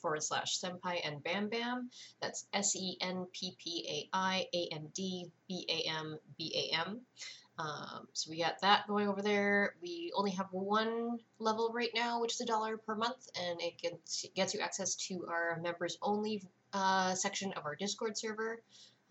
forward 0.00 0.22
slash 0.22 0.60
senpai 0.60 1.00
and 1.04 1.22
bam 1.22 1.48
bam. 1.48 1.90
That's 2.20 2.46
S 2.52 2.76
E 2.76 2.96
N 3.00 3.26
P 3.32 3.56
P 3.58 3.86
A 3.88 4.16
I 4.16 4.46
A 4.54 4.68
N 4.72 4.88
D 4.94 5.26
B 5.48 5.66
A 5.68 5.90
M 5.98 6.18
B 6.38 6.70
A 6.72 6.76
M. 6.88 7.00
Um, 7.58 8.08
so 8.12 8.30
we 8.30 8.38
got 8.38 8.60
that 8.62 8.86
going 8.88 9.08
over 9.08 9.22
there. 9.22 9.74
We 9.82 10.10
only 10.16 10.30
have 10.32 10.46
one 10.52 11.18
level 11.38 11.70
right 11.74 11.90
now, 11.94 12.20
which 12.20 12.32
is 12.32 12.40
a 12.40 12.46
dollar 12.46 12.76
per 12.78 12.94
month, 12.94 13.28
and 13.38 13.60
it 13.60 13.78
gets 13.78 14.24
gets 14.34 14.54
you 14.54 14.60
access 14.60 14.94
to 15.08 15.26
our 15.28 15.60
members 15.62 15.98
only 16.00 16.42
uh, 16.72 17.14
section 17.14 17.52
of 17.52 17.66
our 17.66 17.76
Discord 17.76 18.16
server. 18.16 18.62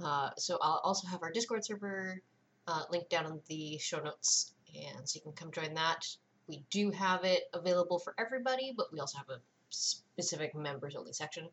Uh, 0.04 0.32
so 0.38 0.58
I'll 0.62 0.82
also 0.84 1.08
have 1.08 1.22
our 1.22 1.32
Discord 1.32 1.64
server 1.64 2.22
uh, 2.68 2.84
linked 2.90 3.10
down 3.10 3.26
in 3.26 3.40
the 3.48 3.78
show 3.78 4.00
notes, 4.00 4.54
and 4.76 5.08
so 5.08 5.18
you 5.18 5.22
can 5.22 5.34
come 5.34 5.52
join 5.52 5.74
that. 5.76 6.06
We 6.48 6.64
do 6.70 6.92
have 6.92 7.24
it 7.24 7.44
available 7.54 8.00
for 8.00 8.14
everybody, 8.18 8.74
but 8.76 8.92
we 8.92 9.00
also 9.00 9.18
have 9.18 9.30
a 9.30 9.40
specific 9.70 10.56
members 10.56 10.96
only 10.96 11.14
section. 11.14 11.48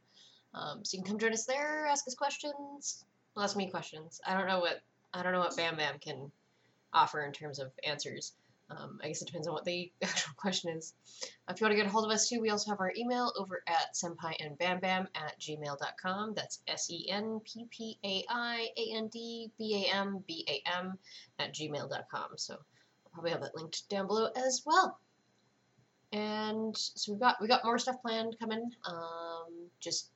Um, 0.54 0.85
so 0.85 0.96
you 0.96 1.02
can 1.02 1.12
come 1.12 1.20
join 1.20 1.33
us 1.33 1.44
there, 1.44 1.87
ask 1.87 2.07
us 2.09 2.14
questions, 2.14 3.04
well, 3.35 3.44
ask 3.44 3.57
me 3.57 3.70
questions. 3.70 4.20
I 4.26 4.37
don't 4.37 4.48
know 4.48 4.61
what 4.61 4.81
I 5.14 5.22
don't 5.22 5.33
know 5.33 5.40
what 5.40 5.57
Bam 5.57 5.76
Bam 5.76 5.98
can 6.00 6.31
offer 6.92 7.24
in 7.24 7.33
terms 7.33 7.59
of 7.59 7.70
answers. 7.85 8.33
Um, 8.70 9.00
I 9.02 9.09
guess 9.09 9.22
it 9.22 9.26
depends 9.26 9.46
on 9.46 9.54
what 9.54 9.64
the 9.64 9.90
actual 10.02 10.35
question 10.37 10.76
is. 10.76 10.92
If 11.48 11.61
you 11.61 11.64
want 11.64 11.72
to 11.72 11.76
get 11.76 11.87
a 11.87 11.90
hold 11.90 12.04
of 12.04 12.11
us 12.11 12.28
too, 12.28 12.40
we 12.40 12.50
also 12.50 12.70
have 12.70 12.81
our 12.81 12.92
email 12.96 13.33
over 13.38 13.62
at 13.66 13.94
senpaiandbambam 13.94 15.07
at 15.14 15.40
gmail.com. 15.40 16.35
That's 16.35 16.61
S 16.66 16.90
E 16.90 17.09
N 17.09 17.40
P 17.44 17.66
P 17.70 17.98
A 18.04 18.24
I 18.28 18.68
A 18.76 18.96
N 18.96 19.09
D 19.09 19.50
B 19.59 19.87
A 19.87 19.94
M 19.94 20.22
B 20.26 20.46
A 20.48 20.62
M 20.78 20.98
at 21.38 21.54
gmail.com. 21.54 22.31
So 22.37 22.59
probably 23.12 23.30
have 23.30 23.42
that 23.42 23.56
linked 23.56 23.88
down 23.88 24.06
below 24.06 24.28
as 24.36 24.62
well. 24.64 24.98
And 26.12 26.76
so 26.76 27.12
we've 27.12 27.20
got 27.20 27.36
we 27.40 27.48
got 27.48 27.64
more 27.64 27.78
stuff 27.78 28.00
planned 28.00 28.36
coming. 28.38 28.70
Um, 28.86 29.68
just 29.80 30.10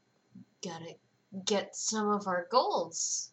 gotta 0.65 0.95
get 1.45 1.77
some 1.77 2.09
of 2.09 2.27
our 2.27 2.47
goals. 2.51 3.31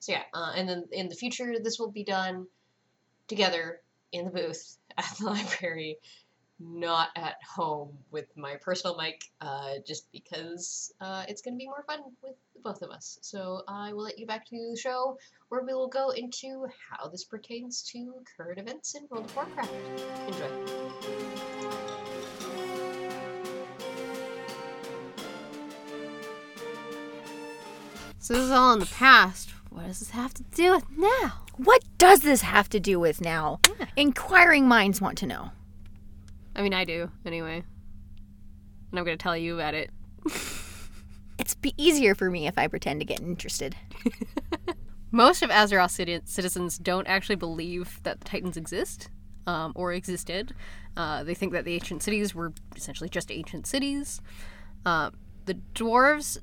So 0.00 0.12
yeah, 0.12 0.22
uh, 0.34 0.52
and 0.56 0.68
then 0.68 0.84
in 0.92 1.08
the 1.08 1.14
future, 1.14 1.54
this 1.62 1.78
will 1.78 1.90
be 1.90 2.04
done 2.04 2.46
together 3.26 3.80
in 4.12 4.24
the 4.24 4.30
booth 4.30 4.78
at 4.96 5.04
the 5.18 5.26
library, 5.30 5.98
not 6.60 7.08
at 7.16 7.36
home 7.56 7.96
with 8.10 8.26
my 8.36 8.56
personal 8.56 8.96
mic, 8.96 9.22
uh, 9.40 9.74
just 9.86 10.10
because 10.12 10.92
uh, 11.00 11.24
it's 11.28 11.42
going 11.42 11.54
to 11.54 11.58
be 11.58 11.66
more 11.66 11.84
fun 11.86 12.00
with 12.22 12.34
both 12.64 12.82
of 12.82 12.90
us. 12.90 13.18
So 13.22 13.62
I 13.68 13.92
will 13.92 14.02
let 14.02 14.18
you 14.18 14.26
back 14.26 14.46
to 14.46 14.70
the 14.70 14.78
show 14.78 15.16
where 15.48 15.62
we 15.62 15.72
will 15.72 15.88
go 15.88 16.10
into 16.10 16.66
how 16.90 17.08
this 17.08 17.24
pertains 17.24 17.82
to 17.92 18.14
current 18.36 18.58
events 18.58 18.94
in 18.94 19.06
World 19.10 19.26
of 19.26 19.36
Warcraft. 19.36 19.72
Enjoy. 20.26 20.48
So 28.18 28.34
this 28.34 28.42
is 28.42 28.50
all 28.50 28.74
in 28.74 28.80
the 28.80 28.86
past. 28.86 29.50
What 29.70 29.86
does 29.86 30.00
this 30.00 30.10
have 30.10 30.34
to 30.34 30.42
do 30.42 30.72
with 30.74 30.84
now? 30.96 31.44
What 31.56 31.82
does 31.98 32.20
this 32.20 32.42
have 32.42 32.68
to 32.70 32.80
do 32.80 33.00
with 33.00 33.20
now? 33.20 33.60
Yeah. 33.78 33.86
Inquiring 33.96 34.66
minds 34.68 35.00
want 35.00 35.16
to 35.18 35.26
know. 35.26 35.50
I 36.58 36.62
mean, 36.62 36.74
I 36.74 36.84
do 36.84 37.10
anyway. 37.24 37.62
And 38.90 38.98
I'm 38.98 39.04
gonna 39.04 39.16
tell 39.16 39.36
you 39.36 39.54
about 39.54 39.74
it. 39.74 39.90
It's 41.38 41.54
be 41.54 41.72
easier 41.76 42.16
for 42.16 42.30
me 42.30 42.48
if 42.48 42.58
I 42.58 42.66
pretend 42.66 43.00
to 43.00 43.06
get 43.06 43.20
interested. 43.20 43.76
Most 45.12 45.40
of 45.42 45.50
Azeroth 45.50 45.96
citi- 45.96 46.28
citizens 46.28 46.78
don't 46.78 47.06
actually 47.06 47.36
believe 47.36 48.00
that 48.02 48.20
the 48.20 48.24
Titans 48.24 48.56
exist 48.56 49.08
um, 49.46 49.72
or 49.76 49.92
existed. 49.92 50.52
Uh, 50.96 51.22
they 51.22 51.34
think 51.34 51.52
that 51.52 51.64
the 51.64 51.74
ancient 51.74 52.02
cities 52.02 52.34
were 52.34 52.52
essentially 52.76 53.08
just 53.08 53.30
ancient 53.30 53.66
cities. 53.68 54.20
Uh, 54.84 55.10
the 55.46 55.54
dwarves 55.74 56.38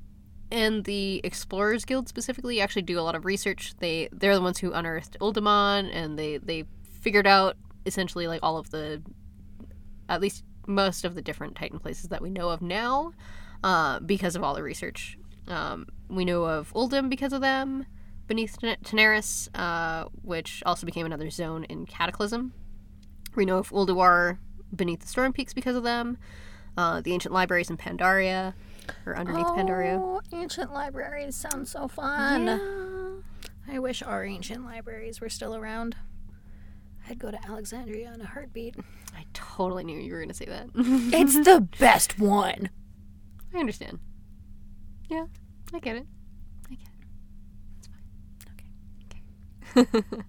and 0.50 0.84
the 0.84 1.20
Explorers 1.22 1.84
Guild 1.84 2.08
specifically 2.08 2.60
actually 2.60 2.82
do 2.82 2.98
a 2.98 3.02
lot 3.02 3.14
of 3.14 3.24
research. 3.24 3.74
They 3.78 4.08
they're 4.12 4.34
the 4.34 4.40
ones 4.40 4.58
who 4.58 4.72
unearthed 4.72 5.18
Uldaman, 5.20 5.90
and 5.92 6.18
they 6.18 6.38
they 6.38 6.64
figured 6.90 7.26
out 7.26 7.56
essentially 7.84 8.26
like 8.26 8.40
all 8.42 8.56
of 8.56 8.70
the, 8.70 9.02
at 10.08 10.20
least 10.20 10.44
most 10.66 11.04
of 11.04 11.14
the 11.14 11.22
different 11.22 11.56
Titan 11.56 11.78
places 11.78 12.08
that 12.08 12.22
we 12.22 12.30
know 12.30 12.50
of 12.50 12.60
now, 12.62 13.12
uh, 13.62 14.00
because 14.00 14.36
of 14.36 14.42
all 14.42 14.54
the 14.54 14.62
research. 14.62 15.18
Um, 15.48 15.86
we 16.08 16.24
know 16.24 16.44
of 16.44 16.72
Uldum 16.74 17.08
because 17.08 17.32
of 17.32 17.40
them 17.40 17.86
beneath 18.26 18.58
Ten- 18.58 18.78
Tanaris, 18.84 19.48
uh, 19.54 20.08
which 20.22 20.62
also 20.66 20.86
became 20.86 21.06
another 21.06 21.30
zone 21.30 21.64
in 21.64 21.86
Cataclysm. 21.86 22.52
We 23.36 23.44
know 23.44 23.58
of 23.58 23.70
Ulduar 23.70 24.38
beneath 24.74 25.00
the 25.00 25.06
Storm 25.06 25.32
Peaks 25.32 25.54
because 25.54 25.76
of 25.76 25.84
them. 25.84 26.18
Uh, 26.76 27.00
the 27.00 27.12
ancient 27.12 27.32
libraries 27.32 27.70
in 27.70 27.76
Pandaria, 27.76 28.52
or 29.06 29.16
underneath 29.16 29.46
Pandaria. 29.46 29.98
Oh, 29.98 30.20
ancient 30.32 30.74
libraries 30.74 31.34
sound 31.34 31.68
so 31.68 31.88
fun. 31.88 32.46
Yeah. 32.46 33.74
I 33.74 33.78
wish 33.78 34.02
our 34.02 34.24
ancient 34.24 34.64
libraries 34.64 35.20
were 35.20 35.28
still 35.28 35.56
around. 35.56 35.96
I'd 37.08 37.18
go 37.18 37.30
to 37.30 37.46
Alexandria 37.46 38.12
in 38.12 38.20
a 38.20 38.26
heartbeat. 38.26 38.76
I 39.14 39.24
totally 39.32 39.84
knew 39.84 39.98
you 39.98 40.12
were 40.12 40.18
going 40.18 40.28
to 40.28 40.34
say 40.34 40.46
that. 40.46 40.68
It's 40.74 41.34
the 41.44 41.66
best 41.78 42.18
one. 42.18 42.70
I 43.54 43.58
understand. 43.58 44.00
Yeah, 45.08 45.26
I 45.72 45.78
get 45.78 45.96
it. 45.96 46.06
I 46.70 46.74
get 46.74 46.88
it. 46.88 47.06
It's 47.78 47.88
fine. 49.76 49.84
Okay. 49.84 50.02
Okay. 50.02 50.20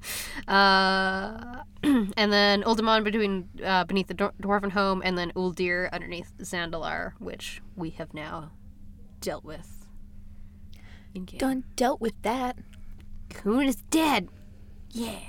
uh, 0.47 1.63
and 2.17 2.31
then 2.31 2.63
Uldaman 2.63 3.03
between 3.03 3.49
uh, 3.63 3.83
beneath 3.85 4.07
the 4.07 4.15
Dwar- 4.15 4.33
Dwarven 4.41 4.71
home, 4.71 5.01
and 5.03 5.17
then 5.17 5.31
Uldir 5.35 5.91
underneath 5.91 6.31
Zandalar, 6.39 7.13
which 7.19 7.61
we 7.75 7.89
have 7.91 8.13
now 8.13 8.51
dealt 9.19 9.43
with. 9.43 9.73
Done 11.37 11.63
dealt 11.75 11.99
with 11.99 12.21
that. 12.21 12.57
G'huun 13.29 13.67
is 13.67 13.77
dead. 13.89 14.29
Yeah. 14.91 15.19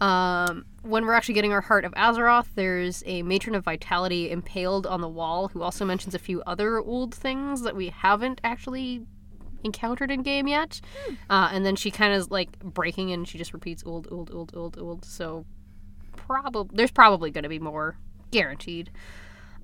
Um, 0.00 0.64
when 0.82 1.04
we're 1.04 1.12
actually 1.12 1.34
getting 1.34 1.52
our 1.52 1.60
Heart 1.60 1.84
of 1.84 1.92
Azeroth, 1.92 2.48
there's 2.54 3.02
a 3.06 3.22
Matron 3.22 3.54
of 3.54 3.64
Vitality 3.64 4.30
impaled 4.30 4.86
on 4.86 5.00
the 5.00 5.08
wall 5.08 5.48
who 5.48 5.62
also 5.62 5.84
mentions 5.84 6.14
a 6.14 6.18
few 6.18 6.42
other 6.42 6.78
old 6.78 7.14
things 7.14 7.62
that 7.62 7.76
we 7.76 7.88
haven't 7.90 8.40
actually 8.42 9.02
encountered 9.62 10.10
in 10.10 10.22
game 10.22 10.48
yet. 10.48 10.80
Uh, 11.28 11.50
and 11.52 11.66
then 11.66 11.76
she 11.76 11.90
kind 11.90 12.14
of 12.14 12.30
like 12.30 12.58
breaking 12.60 13.12
and 13.12 13.28
she 13.28 13.36
just 13.36 13.52
repeats 13.52 13.82
old, 13.84 14.08
old, 14.10 14.30
old, 14.32 14.56
old, 14.56 14.78
old. 14.78 15.04
So 15.04 15.44
probably 16.16 16.74
there's 16.76 16.90
probably 16.90 17.30
going 17.30 17.42
to 17.42 17.48
be 17.48 17.58
more, 17.58 17.96
guaranteed. 18.30 18.90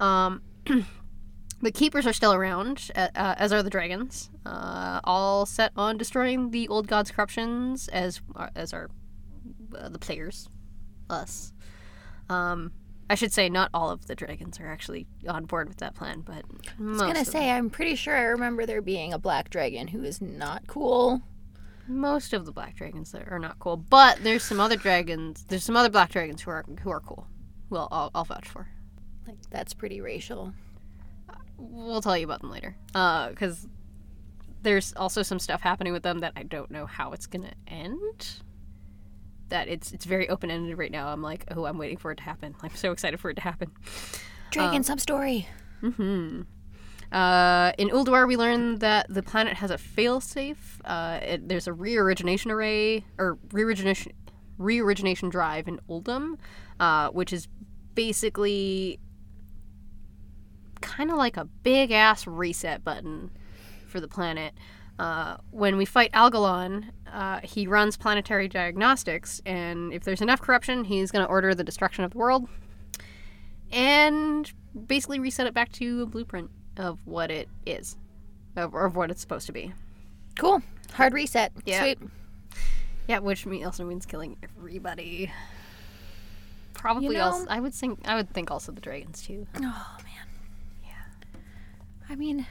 Um, 0.00 0.42
the 1.62 1.70
keepers 1.70 2.07
are 2.07 2.12
still 2.12 2.35
around, 2.35 2.90
uh, 2.94 3.09
uh, 3.14 3.35
as 3.38 3.52
are 3.52 3.62
the 3.62 3.70
dragons, 3.70 4.31
uh, 4.44 5.00
all 5.05 5.46
set 5.46 5.72
on 5.76 5.96
destroying 5.96 6.50
the 6.50 6.68
old 6.68 6.88
gods' 6.88 7.11
corruptions, 7.11 7.88
as 7.88 8.20
as 8.55 8.72
are 8.74 8.90
uh, 9.79 9.88
the 9.88 9.98
players, 9.98 10.48
us. 11.11 11.53
Um, 12.29 12.73
I 13.09 13.14
should 13.14 13.33
say 13.33 13.49
not 13.49 13.71
all 13.73 13.90
of 13.90 14.07
the 14.07 14.14
dragons 14.16 14.59
are 14.59 14.66
actually 14.66 15.07
on 15.29 15.45
board 15.45 15.69
with 15.69 15.77
that 15.79 15.95
plan, 15.95 16.23
but 16.23 16.45
I 16.79 16.83
was 16.83 17.01
gonna 17.01 17.25
say, 17.25 17.51
I'm 17.51 17.71
pretty 17.71 17.95
sure 17.95 18.16
I 18.16 18.23
remember 18.23 18.66
there 18.66 18.83
being 18.83 19.12
a 19.12 19.19
black 19.19 19.49
dragon 19.51 19.88
who 19.88 20.03
is 20.03 20.21
not 20.21 20.66
cool. 20.66 21.23
most 21.88 22.33
of 22.33 22.45
the 22.47 22.51
black 22.53 22.75
dragons 22.75 23.12
that 23.12 23.29
are 23.31 23.38
not 23.38 23.59
cool. 23.61 23.77
But 23.77 24.25
there's 24.25 24.42
some 24.42 24.59
other 24.59 24.75
dragons. 24.77 25.45
There's 25.49 25.62
some 25.62 25.77
other 25.77 25.88
black 25.90 26.11
dragons 26.11 26.42
who 26.42 26.51
are 26.51 26.64
who 26.83 26.90
are 26.90 27.01
cool. 27.01 27.29
Well, 27.71 27.87
I'll, 27.92 28.11
I'll 28.14 28.25
vouch 28.25 28.49
for. 28.49 28.66
Like 29.27 29.38
that's 29.51 29.73
pretty 29.75 30.01
racial. 30.01 30.53
We'll 31.59 32.03
tell 32.03 32.19
you 32.19 32.25
about 32.25 32.40
them 32.40 32.51
later. 32.51 32.77
Uh, 32.95 33.31
because 33.31 33.66
there's 34.62 34.92
also 34.97 35.23
some 35.23 35.38
stuff 35.38 35.61
happening 35.62 35.92
with 35.92 36.03
them 36.03 36.19
that 36.21 36.33
I 36.37 36.42
don't 36.42 36.71
know 36.71 36.87
how 36.87 37.12
it's 37.12 37.27
gonna 37.27 37.55
end. 37.69 38.42
That 39.48 39.68
it's 39.68 39.92
it's 39.92 40.04
very 40.04 40.28
open 40.28 40.50
ended 40.50 40.76
right 40.76 40.90
now. 40.90 41.09
I'm 41.09 41.22
like, 41.22 41.44
oh, 41.54 41.66
I'm 41.66 41.78
waiting 41.78 41.98
for 41.98 42.11
it 42.11 42.16
to 42.16 42.22
happen. 42.24 42.54
I'm 42.62 42.74
so 42.74 42.92
excited 42.92 43.20
for 43.20 43.30
it 43.30 43.35
to 43.35 43.42
happen. 43.42 43.70
Dragon 44.50 44.82
sub 44.82 45.00
story. 45.00 45.48
hmm 45.80 46.42
Uh, 47.12 47.72
in 47.78 47.88
Ulduar, 47.90 48.26
we 48.26 48.37
learn 48.37 48.78
that 48.80 49.06
the 49.09 49.22
planet 49.22 49.54
has 49.54 49.70
a 49.70 49.76
failsafe. 49.76 50.56
Uh, 50.85 51.20
it, 51.22 51.48
there's 51.48 51.66
a 51.68 51.72
re-origination 51.72 52.50
array 52.50 53.04
or 53.18 53.38
re-origination 53.52 54.12
re-origination 54.59 55.28
drive 55.28 55.68
in 55.68 55.78
Uldum, 55.88 56.38
uh, 56.80 57.11
which 57.11 57.32
is 57.32 57.46
basically 57.94 58.98
kind 60.80 61.11
of 61.11 61.16
like 61.16 61.37
a 61.37 61.44
big 61.44 61.90
ass 61.90 62.26
reset 62.26 62.82
button 62.82 63.30
for 63.87 64.00
the 64.00 64.09
planet. 64.09 64.54
Uh, 64.98 65.37
when 65.50 65.76
we 65.76 65.85
fight 65.85 66.11
Algalon, 66.12 66.87
uh, 67.12 67.40
he 67.42 67.66
runs 67.66 67.96
planetary 67.96 68.48
diagnostics, 68.48 69.42
and 69.44 69.92
if 69.92 70.04
there's 70.04 70.22
enough 70.22 70.40
corruption, 70.40 70.85
he's 70.85 71.11
going 71.11 71.24
to 71.24 71.30
order 71.30 71.54
the 71.54 71.64
destruction 71.64 72.02
of 72.04 72.12
the 72.12 72.18
world 72.18 72.48
and 73.72 74.52
basically 74.87 75.18
reset 75.18 75.46
it 75.46 75.54
back 75.54 75.72
to 75.72 76.02
a 76.02 76.06
blueprint 76.06 76.50
of 76.76 76.98
what 77.04 77.30
it 77.30 77.48
is, 77.66 77.96
of, 78.56 78.74
of 78.74 78.96
what 78.96 79.11
it's 79.11 79.20
supposed 79.20 79.46
to 79.46 79.52
be. 79.52 79.72
Cool. 80.38 80.62
Hard 80.92 81.12
reset. 81.14 81.52
Yeah. 81.64 81.80
Sweet. 81.80 81.98
Yeah, 83.09 83.18
which 83.18 83.46
also 83.46 83.85
means 83.85 84.06
killing 84.06 84.37
everybody. 84.42 85.30
Probably 86.74 87.16
know- 87.16 87.24
also, 87.24 87.46
I 87.48 87.61
would 87.61 87.74
think, 87.74 88.00
I 88.06 88.16
would 88.16 88.30
think 88.30 88.50
also 88.50 88.72
the 88.72 88.80
dragons 88.80 89.22
too. 89.22 89.46
Oh 89.56 89.96
man. 90.04 90.26
Yeah. 90.85 91.38
I 92.09 92.16
mean, 92.16 92.46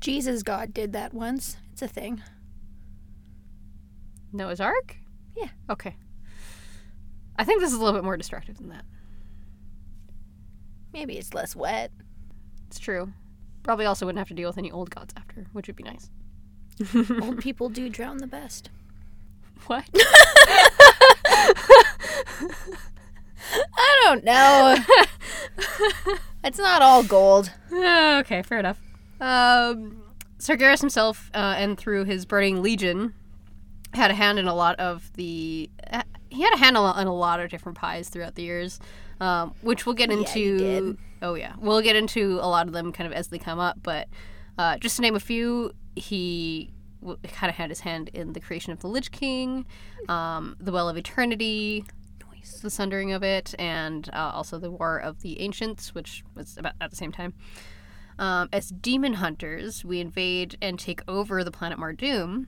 Jesus 0.00 0.42
God 0.42 0.72
did 0.72 0.92
that 0.92 1.12
once. 1.12 1.56
It's 1.72 1.82
a 1.82 1.88
thing. 1.88 2.22
Noah's 4.32 4.60
Ark. 4.60 4.96
Yeah. 5.36 5.48
Okay. 5.70 5.96
I 7.36 7.44
think 7.44 7.60
this 7.60 7.72
is 7.72 7.78
a 7.78 7.82
little 7.82 7.98
bit 7.98 8.04
more 8.04 8.16
destructive 8.16 8.56
than 8.56 8.68
that. 8.70 8.84
Maybe 10.92 11.18
it's 11.18 11.34
less 11.34 11.54
wet. 11.54 11.90
It's 12.68 12.78
true. 12.78 13.12
Probably 13.62 13.84
also 13.84 14.06
wouldn't 14.06 14.18
have 14.18 14.28
to 14.28 14.34
deal 14.34 14.48
with 14.48 14.58
any 14.58 14.70
old 14.70 14.90
gods 14.90 15.12
after, 15.16 15.46
which 15.52 15.66
would 15.66 15.76
be 15.76 15.82
nice. 15.82 16.10
Old 17.22 17.38
people 17.40 17.68
do 17.68 17.88
drown 17.88 18.18
the 18.18 18.26
best. 18.26 18.70
What? 19.66 19.88
I 23.78 24.00
don't 24.04 24.24
know. 24.24 24.76
it's 26.44 26.58
not 26.58 26.82
all 26.82 27.02
gold. 27.02 27.50
okay, 27.72 28.42
fair 28.42 28.58
enough. 28.58 28.78
Um, 29.20 30.02
Sargeras 30.38 30.80
himself, 30.80 31.30
uh, 31.34 31.54
and 31.56 31.78
through 31.78 32.04
his 32.04 32.26
burning 32.26 32.62
legion, 32.62 33.14
had 33.94 34.10
a 34.10 34.14
hand 34.14 34.38
in 34.38 34.46
a 34.46 34.54
lot 34.54 34.78
of 34.78 35.10
the. 35.14 35.70
Uh, 35.90 36.02
he 36.28 36.42
had 36.42 36.52
a 36.52 36.58
hand 36.58 36.76
in 36.76 36.82
a 37.06 37.14
lot 37.14 37.40
of 37.40 37.48
different 37.50 37.78
pies 37.78 38.08
throughout 38.10 38.34
the 38.34 38.42
years, 38.42 38.78
um, 39.20 39.54
which 39.62 39.86
we'll 39.86 39.94
get 39.94 40.10
Yeah, 40.10 40.18
into. 40.18 40.58
did. 40.58 40.98
Oh 41.22 41.34
yeah, 41.34 41.54
we'll 41.58 41.80
get 41.80 41.96
into 41.96 42.38
a 42.42 42.48
lot 42.48 42.66
of 42.66 42.74
them 42.74 42.92
kind 42.92 43.06
of 43.10 43.12
as 43.16 43.28
they 43.28 43.38
come 43.38 43.58
up. 43.58 43.78
But 43.82 44.08
uh, 44.58 44.76
just 44.78 44.96
to 44.96 45.02
name 45.02 45.14
a 45.16 45.20
few, 45.20 45.72
he 45.94 46.70
w- 47.00 47.18
kind 47.32 47.48
of 47.48 47.56
had 47.56 47.70
his 47.70 47.80
hand 47.80 48.10
in 48.12 48.34
the 48.34 48.40
creation 48.40 48.72
of 48.72 48.80
the 48.80 48.88
Lich 48.88 49.10
King, 49.12 49.64
um, 50.10 50.56
the 50.60 50.72
Well 50.72 50.90
of 50.90 50.98
Eternity, 50.98 51.84
Noise. 52.20 52.60
the 52.60 52.68
Sundering 52.70 53.12
of 53.12 53.22
it, 53.22 53.54
and 53.58 54.10
uh, 54.12 54.32
also 54.34 54.58
the 54.58 54.70
War 54.70 54.98
of 54.98 55.22
the 55.22 55.40
Ancients, 55.40 55.94
which 55.94 56.22
was 56.34 56.58
about 56.58 56.74
at 56.82 56.90
the 56.90 56.96
same 56.96 57.12
time. 57.12 57.32
Um, 58.18 58.48
as 58.52 58.70
demon 58.70 59.14
hunters, 59.14 59.84
we 59.84 60.00
invade 60.00 60.56
and 60.62 60.78
take 60.78 61.02
over 61.06 61.44
the 61.44 61.50
planet 61.50 61.78
Mardum, 61.78 62.46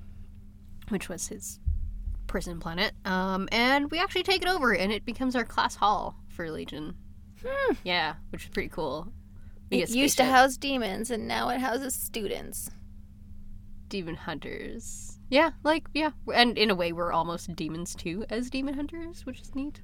which 0.88 1.08
was 1.08 1.28
his 1.28 1.60
prison 2.26 2.58
planet, 2.60 2.92
um, 3.04 3.48
and 3.52 3.90
we 3.90 3.98
actually 3.98 4.22
take 4.22 4.42
it 4.42 4.48
over, 4.48 4.72
and 4.74 4.92
it 4.92 5.04
becomes 5.04 5.36
our 5.36 5.44
class 5.44 5.76
hall 5.76 6.16
for 6.28 6.50
Legion. 6.50 6.94
Hmm. 7.44 7.74
Yeah, 7.84 8.14
which 8.30 8.44
is 8.44 8.50
pretty 8.50 8.68
cool. 8.70 9.12
We 9.70 9.82
It 9.82 9.90
used 9.90 10.16
to 10.16 10.24
house 10.24 10.56
demons, 10.56 11.10
and 11.10 11.28
now 11.28 11.50
it 11.50 11.60
houses 11.60 11.94
students. 11.94 12.70
demon 13.88 14.14
hunters. 14.16 15.18
Yeah, 15.30 15.50
like 15.62 15.86
yeah, 15.92 16.10
and 16.34 16.56
in 16.56 16.70
a 16.70 16.74
way, 16.74 16.92
we're 16.92 17.12
almost 17.12 17.54
demons 17.54 17.94
too 17.94 18.24
as 18.30 18.48
demon 18.50 18.74
hunters, 18.74 19.26
which 19.26 19.40
is 19.42 19.54
neat. 19.54 19.82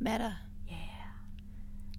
Meta. 0.00 0.38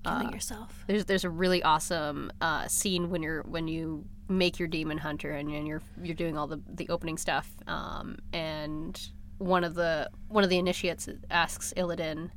Killing 0.03 0.27
Uh, 0.27 0.31
yourself. 0.31 0.83
There's 0.87 1.05
there's 1.05 1.23
a 1.25 1.29
really 1.29 1.61
awesome 1.63 2.31
uh, 2.41 2.67
scene 2.67 3.09
when 3.09 3.21
you're 3.21 3.43
when 3.43 3.67
you 3.67 4.05
make 4.27 4.59
your 4.59 4.67
demon 4.67 4.97
hunter 4.99 5.31
and, 5.31 5.49
and 5.49 5.67
you're 5.67 5.81
you're 6.01 6.15
doing 6.15 6.37
all 6.37 6.47
the 6.47 6.61
the 6.67 6.87
opening 6.89 7.17
stuff. 7.17 7.51
Um, 7.67 8.17
and 8.33 9.09
one 9.39 9.63
of 9.63 9.75
the 9.75 10.09
one 10.27 10.43
of 10.43 10.49
the 10.49 10.57
initiates 10.57 11.09
asks 11.29 11.73
Illidan, 11.75 12.29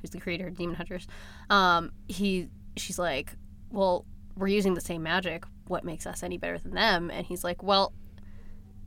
who's 0.00 0.10
the 0.10 0.20
creator 0.20 0.46
of 0.46 0.56
demon 0.56 0.76
hunters, 0.76 1.06
um, 1.50 1.92
he 2.08 2.48
she's 2.76 2.98
like, 2.98 3.32
well, 3.70 4.04
we're 4.36 4.48
using 4.48 4.74
the 4.74 4.80
same 4.80 5.02
magic. 5.02 5.44
What 5.66 5.84
makes 5.84 6.06
us 6.06 6.22
any 6.22 6.38
better 6.38 6.58
than 6.58 6.72
them? 6.74 7.10
And 7.10 7.26
he's 7.26 7.42
like, 7.42 7.62
well, 7.62 7.92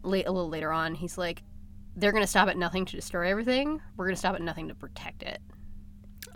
late 0.03 0.27
a 0.27 0.31
little 0.31 0.49
later 0.49 0.71
on, 0.71 0.95
he's 0.95 1.17
like, 1.17 1.43
they're 1.95 2.11
gonna 2.11 2.27
stop 2.27 2.47
at 2.47 2.57
nothing 2.57 2.85
to 2.85 2.95
destroy 2.95 3.29
everything. 3.29 3.81
We're 3.97 4.05
gonna 4.05 4.15
stop 4.15 4.35
at 4.35 4.41
nothing 4.41 4.67
to 4.69 4.75
protect 4.75 5.21
it. 5.23 5.41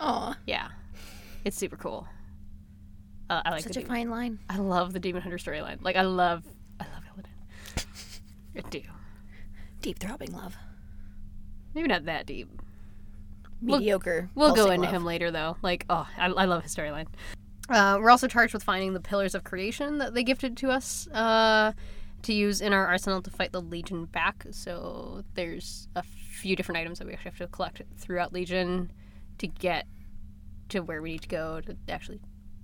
Oh 0.00 0.34
Yeah, 0.46 0.68
it's 1.44 1.56
super 1.56 1.76
cool. 1.76 2.06
Uh, 3.30 3.42
I 3.44 3.50
like 3.50 3.62
such 3.62 3.72
a 3.76 3.80
demon- 3.80 3.88
fine 3.88 4.10
line. 4.10 4.38
I 4.50 4.56
love 4.58 4.92
the 4.92 5.00
Demon 5.00 5.22
Hunter 5.22 5.38
storyline. 5.38 5.82
Like 5.82 5.96
I 5.96 6.02
love, 6.02 6.44
I 6.80 6.84
love 6.84 7.02
Illidan. 7.16 7.86
I 8.56 8.60
do. 8.70 8.82
Deep 9.80 9.98
throbbing 9.98 10.32
love. 10.32 10.56
Maybe 11.74 11.88
not 11.88 12.04
that 12.06 12.26
deep. 12.26 12.48
We'll- 13.62 13.78
Mediocre. 13.78 14.28
We'll 14.34 14.54
go 14.54 14.70
into 14.70 14.84
love. 14.86 14.94
him 14.94 15.04
later, 15.04 15.30
though. 15.30 15.56
Like, 15.62 15.86
oh, 15.88 16.06
I, 16.18 16.26
I 16.26 16.44
love 16.44 16.62
his 16.62 16.74
storyline. 16.74 17.06
Uh, 17.68 17.98
we're 18.00 18.10
also 18.10 18.28
charged 18.28 18.52
with 18.52 18.62
finding 18.62 18.92
the 18.92 19.00
pillars 19.00 19.34
of 19.34 19.42
creation 19.42 19.98
that 19.98 20.12
they 20.12 20.22
gifted 20.22 20.54
to 20.58 20.70
us 20.70 21.08
uh, 21.08 21.72
to 22.22 22.32
use 22.34 22.60
in 22.60 22.74
our 22.74 22.86
arsenal 22.86 23.22
to 23.22 23.30
fight 23.30 23.52
the 23.52 23.60
Legion 23.62 24.04
back. 24.04 24.44
So 24.50 25.24
there's 25.34 25.88
a 25.96 26.02
few 26.02 26.56
different 26.56 26.78
items 26.78 26.98
that 26.98 27.06
we 27.06 27.14
actually 27.14 27.30
have 27.30 27.38
to 27.38 27.46
collect 27.46 27.80
throughout 27.96 28.34
Legion 28.34 28.92
to 29.38 29.46
get 29.46 29.86
to 30.74 30.80
where 30.82 31.00
we 31.00 31.12
need 31.12 31.22
to 31.22 31.28
go 31.28 31.60
to 31.60 31.76
actually. 31.88 32.20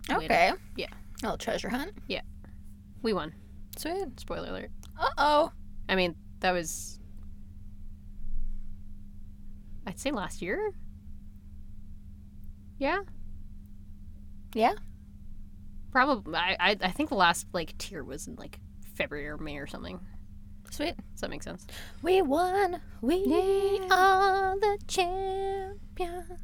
win. 0.09 0.19
Okay. 0.25 0.53
Yeah. 0.77 0.87
A 1.23 1.27
little 1.27 1.39
treasure 1.39 1.69
hunt. 1.69 1.93
Yeah. 2.09 2.23
We 3.03 3.13
won. 3.13 3.33
Sweet. 3.79 4.19
Spoiler 4.21 4.49
alert. 4.49 4.71
Uh 4.99 5.09
oh. 5.19 5.53
I 5.89 5.95
mean, 5.95 6.15
that 6.41 6.53
was. 6.53 6.99
I'd 9.87 9.99
say 9.99 10.11
last 10.11 10.43
year? 10.43 10.73
Yeah? 12.79 13.01
Yeah. 14.55 14.75
Probably. 15.91 16.35
I, 16.37 16.57
I, 16.61 16.77
I 16.81 16.91
think 16.91 17.09
the 17.09 17.15
last, 17.17 17.47
like, 17.53 17.77
tier 17.79 18.05
was 18.05 18.27
in, 18.29 18.37
like, 18.37 18.59
February 18.95 19.27
or 19.29 19.37
May 19.39 19.57
or 19.59 19.67
something. 19.67 19.99
Sweet. 20.71 20.95
Does 21.13 21.21
that 21.23 21.31
make 21.31 21.43
sense? 21.43 21.67
We 22.03 22.23
won. 22.23 22.81
We 23.01 23.25
Yeah. 23.27 23.89
are 23.91 24.59
the 24.61 24.79
champions. 24.87 26.39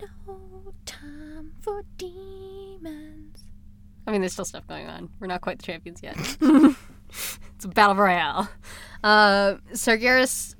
No 0.00 0.72
time 0.86 1.52
for 1.60 1.82
demons. 1.96 3.44
I 4.06 4.10
mean, 4.12 4.20
there's 4.20 4.32
still 4.32 4.44
stuff 4.44 4.66
going 4.66 4.88
on. 4.88 5.10
We're 5.20 5.26
not 5.26 5.40
quite 5.40 5.58
the 5.58 5.64
champions 5.64 6.02
yet. 6.02 6.16
it's 7.10 7.64
a 7.64 7.68
battle 7.68 7.96
royale. 7.96 8.48
Uh, 9.04 9.56
Sargeras, 9.72 10.54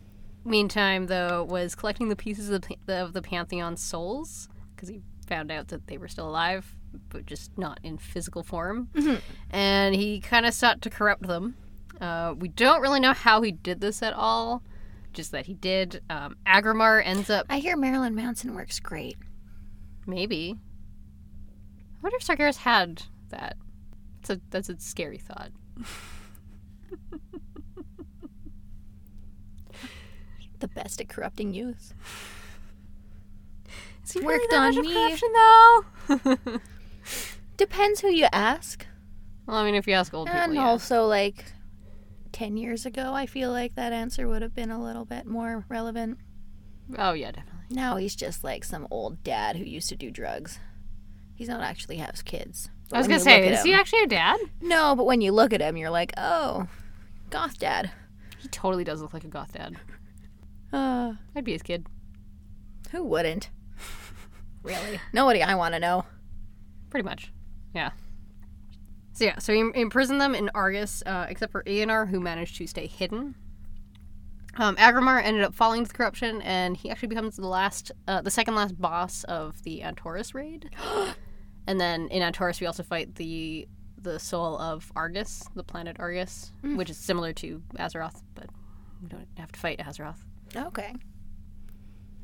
meantime, 0.45 1.07
though, 1.07 1.45
was 1.45 1.75
collecting 1.75 2.09
the 2.09 2.17
pieces 2.17 2.51
of 2.51 2.63
the, 2.87 3.01
of 3.03 3.13
the 3.13 3.23
Pantheon 3.23 3.77
souls 3.77 4.49
because 4.75 4.89
he 4.89 5.03
found 5.27 5.51
out 5.51 5.69
that 5.69 5.87
they 5.87 5.97
were 5.99 6.09
still 6.09 6.29
alive, 6.29 6.75
but 7.09 7.27
just 7.27 7.57
not 7.57 7.79
in 7.83 7.99
physical 7.99 8.43
form. 8.43 8.89
Mhm. 8.95 9.21
And 9.51 9.95
he 9.95 10.21
kind 10.21 10.45
of 10.47 10.55
sought 10.55 10.83
to 10.83 10.91
corrupt 10.91 11.27
them. 11.27 11.57
Uh, 12.01 12.35
we 12.39 12.49
don't 12.49 12.81
really 12.81 13.01
know 13.01 13.13
how 13.13 13.43
he 13.43 13.53
did 13.53 13.81
this 13.81 14.03
at 14.03 14.13
all, 14.15 14.63
just 15.13 15.33
that 15.33 15.47
he 15.47 15.55
did. 15.55 16.03
Um, 16.11 16.37
Aggramar 16.47 17.03
ends 17.05 17.31
up 17.31 17.47
I 17.49 17.59
hear 17.59 17.77
Marilyn 17.77 18.15
Manson 18.15 18.55
works 18.55 18.81
great. 18.81 19.17
Maybe. 20.11 20.57
I 20.59 21.99
wonder 22.03 22.17
if 22.17 22.27
Sargeras 22.27 22.57
had 22.59 23.03
that. 23.31 23.57
That's 24.23 24.31
a 24.31 24.41
that's 24.51 24.69
a 24.69 24.79
scary 24.81 25.19
thought. 25.19 25.51
The 30.59 30.69
best 30.69 31.01
at 31.01 31.09
corrupting 31.09 31.55
youth. 31.55 31.95
Is 34.05 34.13
he 34.13 34.21
Worked 34.21 34.53
on 34.53 34.77
me. 34.81 34.93
corruption, 34.93 35.29
though? 35.33 36.59
Depends 37.57 38.01
who 38.01 38.09
you 38.09 38.27
ask. 38.33 38.87
well, 39.47 39.57
I 39.57 39.65
mean, 39.65 39.75
if 39.75 39.87
you 39.87 39.95
ask 39.95 40.13
old 40.13 40.27
people, 40.27 40.41
And 40.41 40.55
yeah. 40.55 40.67
also, 40.67 41.07
like, 41.07 41.45
10 42.33 42.57
years 42.57 42.85
ago, 42.85 43.13
I 43.15 43.27
feel 43.27 43.51
like 43.53 43.75
that 43.77 43.93
answer 43.93 44.27
would 44.29 44.43
have 44.43 44.55
been 44.55 44.71
a 44.71 44.83
little 44.83 45.05
bit 45.05 45.27
more 45.27 45.65
relevant. 45.69 46.19
Oh 46.99 47.13
yeah, 47.13 47.31
definitely. 47.31 47.61
Now 47.71 47.97
he's 47.97 48.17
just 48.17 48.43
like 48.45 48.65
some 48.65 48.87
old 48.91 49.23
dad 49.23 49.57
who 49.57 49.65
used 49.65 49.89
to 49.91 49.97
do 49.97 50.11
drugs. 50.11 50.59
He's 51.35 51.49
not 51.49 51.61
actually 51.63 51.97
has 51.97 52.23
kids. 52.23 52.69
I 52.93 52.99
was 52.99 53.07
gonna 53.07 53.21
say, 53.21 53.49
is 53.49 53.63
he 53.63 53.73
actually 53.73 54.03
a 54.03 54.07
dad? 54.09 54.39
No, 54.61 54.95
but 54.97 55.07
when 55.07 55.21
you 55.21 55.33
look 55.33 55.53
at 55.53 55.61
him, 55.61 55.77
you're 55.77 55.91
like, 55.91 56.13
oh, 56.17 56.67
goth 57.31 57.59
dad. 57.59 57.91
He 58.39 58.49
totally 58.49 58.85
does 58.85 59.01
look 59.01 59.15
like 59.15 59.25
a 59.25 59.29
goth 59.29 59.53
dad. 59.53 59.77
Uh, 60.73 61.13
I'd 61.37 61.45
be 61.45 61.53
his 61.53 61.63
kid. 61.63 61.87
who 62.91 63.05
wouldn't? 63.05 63.51
really? 64.63 65.01
Nobody 65.13 65.43
I 65.43 65.55
want 65.55 65.75
to 65.75 65.81
know. 65.81 66.05
Pretty 66.91 67.05
much. 67.05 67.33
Yeah. 67.75 67.91
So 69.13 69.25
yeah, 69.25 69.39
so 69.39 69.53
he 69.53 69.61
imprisoned 69.75 70.21
them 70.21 70.35
in 70.35 70.51
Argus, 70.55 71.03
uh, 71.07 71.27
except 71.29 71.53
for 71.53 71.63
Eonar, 71.65 72.09
who 72.09 72.21
managed 72.21 72.57
to 72.57 72.67
stay 72.67 72.87
hidden. 72.87 73.35
Um, 74.57 74.77
Aggramar 74.77 75.23
ended 75.23 75.45
up 75.45 75.55
falling 75.55 75.85
to 75.85 75.89
the 75.89 75.95
corruption, 75.97 76.43
and 76.43 76.77
he 76.77 76.91
actually 76.91 77.09
becomes 77.09 77.37
the 77.37 77.47
last, 77.47 77.93
uh, 78.09 78.21
the 78.21 78.31
second 78.31 78.55
last 78.57 78.81
boss 78.81 79.23
of 79.25 79.63
the 79.63 79.81
Antorus 79.81 80.35
raid. 80.35 80.69
and 81.67 81.81
then 81.81 82.09
in 82.09 82.21
Antorus, 82.23 82.61
we 82.61 82.67
also 82.67 82.83
fight 82.83 83.15
the 83.17 83.69
the 84.03 84.19
soul 84.19 84.59
of 84.59 84.91
Argus, 84.97 85.45
the 85.55 85.63
planet 85.63 85.97
Argus, 86.01 86.53
Mm. 86.65 86.77
which 86.79 86.89
is 86.89 86.97
similar 86.97 87.35
to 87.35 87.63
Azeroth, 87.79 88.23
but 88.35 88.47
we 89.03 89.09
don't 89.09 89.29
have 89.37 89.53
to 89.53 89.61
fight 89.61 89.79
Azeroth 89.79 90.25
Okay. 90.57 90.95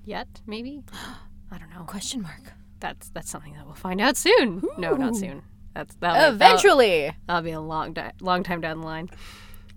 yet. 0.05 0.41
Maybe 0.47 0.83
I 1.51 1.59
don't 1.59 1.71
know. 1.71 1.85
Question 1.85 2.23
mark. 2.23 2.53
That's 2.81 3.09
that's 3.11 3.31
something 3.31 3.53
that 3.55 3.67
we'll 3.67 3.75
find 3.75 4.01
out 4.01 4.17
soon. 4.17 4.63
No, 4.79 4.97
not 4.97 5.17
soon. 5.17 5.43
That's 5.75 5.95
that'll 5.97 6.33
be- 6.33 6.39
that'll- 6.39 6.57
Eventually. 6.57 7.13
That'll 7.27 7.43
be 7.43 7.51
a 7.53 7.61
long, 7.61 7.93
di- 7.93 8.13
long 8.21 8.43
time 8.43 8.61
down 8.61 8.81
the 8.81 8.87
line. 8.87 9.11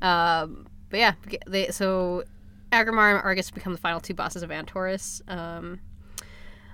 Um, 0.02 0.68
but 0.90 1.00
yeah, 1.00 1.14
they, 1.48 1.68
so 1.68 2.24
Aggramar 2.72 3.16
and 3.16 3.24
Argus 3.24 3.52
become 3.52 3.74
the 3.74 3.80
final 3.80 4.00
two 4.00 4.14
bosses 4.14 4.44
of 4.44 4.50
Antorus. 4.50 5.22
Um, 5.30 5.80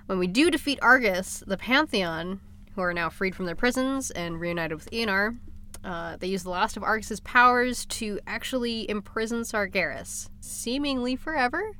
when 0.06 0.18
we 0.18 0.26
do 0.26 0.50
defeat 0.50 0.78
Argus, 0.82 1.42
the 1.46 1.56
Pantheon, 1.56 2.40
who 2.74 2.82
are 2.82 2.94
now 2.94 3.08
freed 3.08 3.34
from 3.34 3.46
their 3.46 3.56
prisons 3.56 4.10
and 4.10 4.40
reunited 4.40 4.76
with 4.76 4.90
Eonar, 4.90 5.36
uh, 5.84 6.16
they 6.16 6.26
use 6.26 6.42
the 6.42 6.50
last 6.50 6.76
of 6.76 6.82
Argus's 6.82 7.20
powers 7.20 7.86
to 7.86 8.18
actually 8.26 8.88
imprison 8.90 9.42
Sargeras, 9.42 10.28
seemingly 10.40 11.16
forever. 11.16 11.76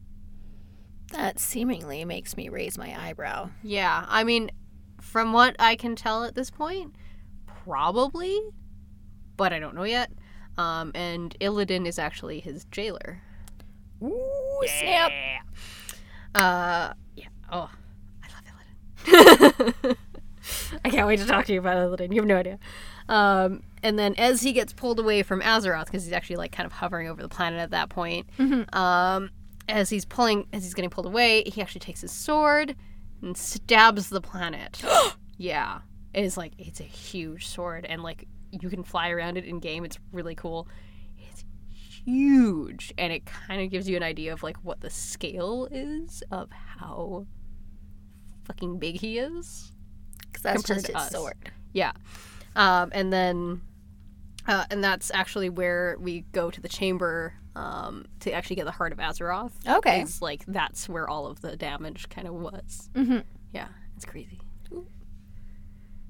That 1.13 1.39
seemingly 1.39 2.05
makes 2.05 2.37
me 2.37 2.49
raise 2.49 2.79
my 2.79 2.97
eyebrow. 3.09 3.51
Yeah, 3.63 4.05
I 4.09 4.25
mean, 4.25 4.51
from 5.01 5.33
what 5.33 5.57
I 5.59 5.77
can 5.77 5.97
tell 5.97 6.25
at 6.25 6.35
this 6.35 6.51
point, 6.51 6.95
probably, 7.47 8.41
but 9.37 9.53
I 9.53 9.59
don't 9.59 9.75
know 9.75 9.85
yet. 9.85 10.11
Um, 10.59 10.91
and 10.95 11.37
Illidan 11.41 11.87
is 11.87 11.99
actually 11.99 12.41
his 12.41 12.65
jailer. 12.67 13.23
Ooh, 14.03 14.63
snap. 14.81 15.13
Uh, 16.35 16.93
yeah. 17.15 17.27
Oh, 17.51 17.71
I 18.23 18.27
love 18.33 18.45
Illidan. 19.07 19.97
I 20.85 20.91
can't 20.91 21.07
wait 21.07 21.19
to 21.21 21.27
talk 21.27 21.47
to 21.47 21.53
you 21.53 21.61
about 21.61 21.77
Illidan. 21.77 22.11
You 22.15 22.21
have 22.21 22.27
no 22.29 22.37
idea. 22.37 22.59
Um, 23.09 23.63
and 23.83 23.99
then 23.99 24.15
as 24.17 24.43
he 24.43 24.53
gets 24.53 24.73
pulled 24.73 24.99
away 24.99 25.23
from 25.23 25.41
Azeroth, 25.41 25.87
because 25.87 26.05
he's 26.05 26.13
actually 26.13 26.37
like 26.37 26.53
kind 26.53 26.67
of 26.67 26.73
hovering 26.73 27.09
over 27.09 27.23
the 27.23 27.29
planet 27.29 27.61
at 27.61 27.71
that 27.71 27.89
point, 27.89 28.27
Mhm. 28.39 28.73
um, 28.75 29.31
as 29.69 29.91
he's 29.91 30.05
pulling, 30.05 30.47
as 30.53 30.63
he's 30.65 30.75
getting 30.75 30.91
pulled 30.91 31.07
away, 31.07 31.43
he 31.47 31.61
actually 31.63 31.81
takes 31.81 32.01
his 32.01 32.13
sword 32.13 32.77
and 33.23 33.37
stabs 33.37 34.09
the 34.11 34.21
planet. 34.21 34.83
yeah, 35.39 35.81
it's 36.15 36.37
like 36.37 36.53
it's 36.59 36.81
a 36.81 36.85
huge 36.85 37.47
sword, 37.47 37.85
and 37.87 38.03
like 38.03 38.27
you 38.51 38.69
can 38.71 38.83
fly 38.85 39.11
around 39.11 39.37
it 39.37 39.45
in 39.45 39.59
game. 39.59 39.85
It's 39.85 39.99
really 40.13 40.35
cool. 40.35 40.69
Huge, 42.07 42.95
and 42.97 43.13
it 43.13 43.27
kind 43.27 43.61
of 43.61 43.71
gives 43.71 43.89
you 43.89 43.97
an 43.97 44.03
idea 44.03 44.33
of 44.33 44.43
like 44.43 44.57
what 44.59 44.81
the 44.81 44.91
scale 44.91 45.69
is 45.71 46.23
of 46.31 46.49
how 46.53 47.27
fucking 48.45 48.79
big 48.79 49.01
he 49.01 49.19
is. 49.19 49.73
Because 50.21 50.43
that's 50.43 50.63
just 50.63 50.87
his 50.87 50.97
us. 50.97 51.11
sword. 51.11 51.51
Yeah. 51.73 51.93
Um, 52.55 52.91
and 52.93 53.13
then, 53.13 53.61
uh, 54.47 54.65
and 54.71 54.83
that's 54.83 55.11
actually 55.13 55.51
where 55.51 55.97
we 55.99 56.21
go 56.33 56.51
to 56.51 56.61
the 56.61 56.69
chamber 56.69 57.35
um, 57.57 58.07
to 58.21 58.33
actually 58.33 58.57
get 58.57 58.67
the 58.67 58.71
heart 58.71 58.93
of 58.93 58.99
Azeroth. 58.99 59.53
Okay. 59.67 60.01
It's 60.01 60.23
like 60.23 60.45
that's 60.47 60.89
where 60.89 61.09
all 61.11 61.27
of 61.27 61.41
the 61.41 61.57
damage 61.57 62.09
kind 62.09 62.29
of 62.29 62.35
was. 62.35 62.89
Mm-hmm. 62.95 63.19
Yeah, 63.53 63.69
it's 63.97 64.05
crazy. 64.05 64.41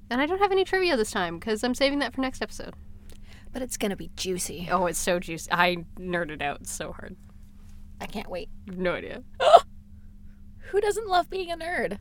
And 0.09 0.21
I 0.21 0.27
don't 0.27 0.39
have 0.39 0.53
any 0.53 0.65
trivia 0.65 0.97
this 0.97 1.11
time 1.11 1.39
because 1.39 1.65
I'm 1.65 1.75
saving 1.75 1.99
that 2.01 2.15
for 2.15 2.21
next 2.21 2.43
episode. 2.43 2.75
But 3.57 3.63
it's 3.63 3.79
gonna 3.79 3.97
be 3.97 4.11
juicy. 4.17 4.69
Oh, 4.71 4.85
it's 4.85 4.99
so 4.99 5.19
juicy. 5.19 5.49
I 5.51 5.87
nerded 5.99 6.43
out 6.43 6.67
so 6.67 6.93
hard. 6.93 7.17
I 8.03 8.05
can't 8.05 8.29
wait. 8.29 8.51
No 8.67 8.93
idea. 8.93 9.23
Who 10.59 10.79
doesn't 10.79 11.09
love 11.09 11.31
being 11.31 11.51
a 11.51 11.57
nerd? 11.57 11.97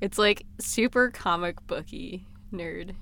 It's 0.00 0.16
like 0.16 0.46
super 0.58 1.10
comic 1.10 1.58
booky 1.66 2.26
nerd. 2.50 2.94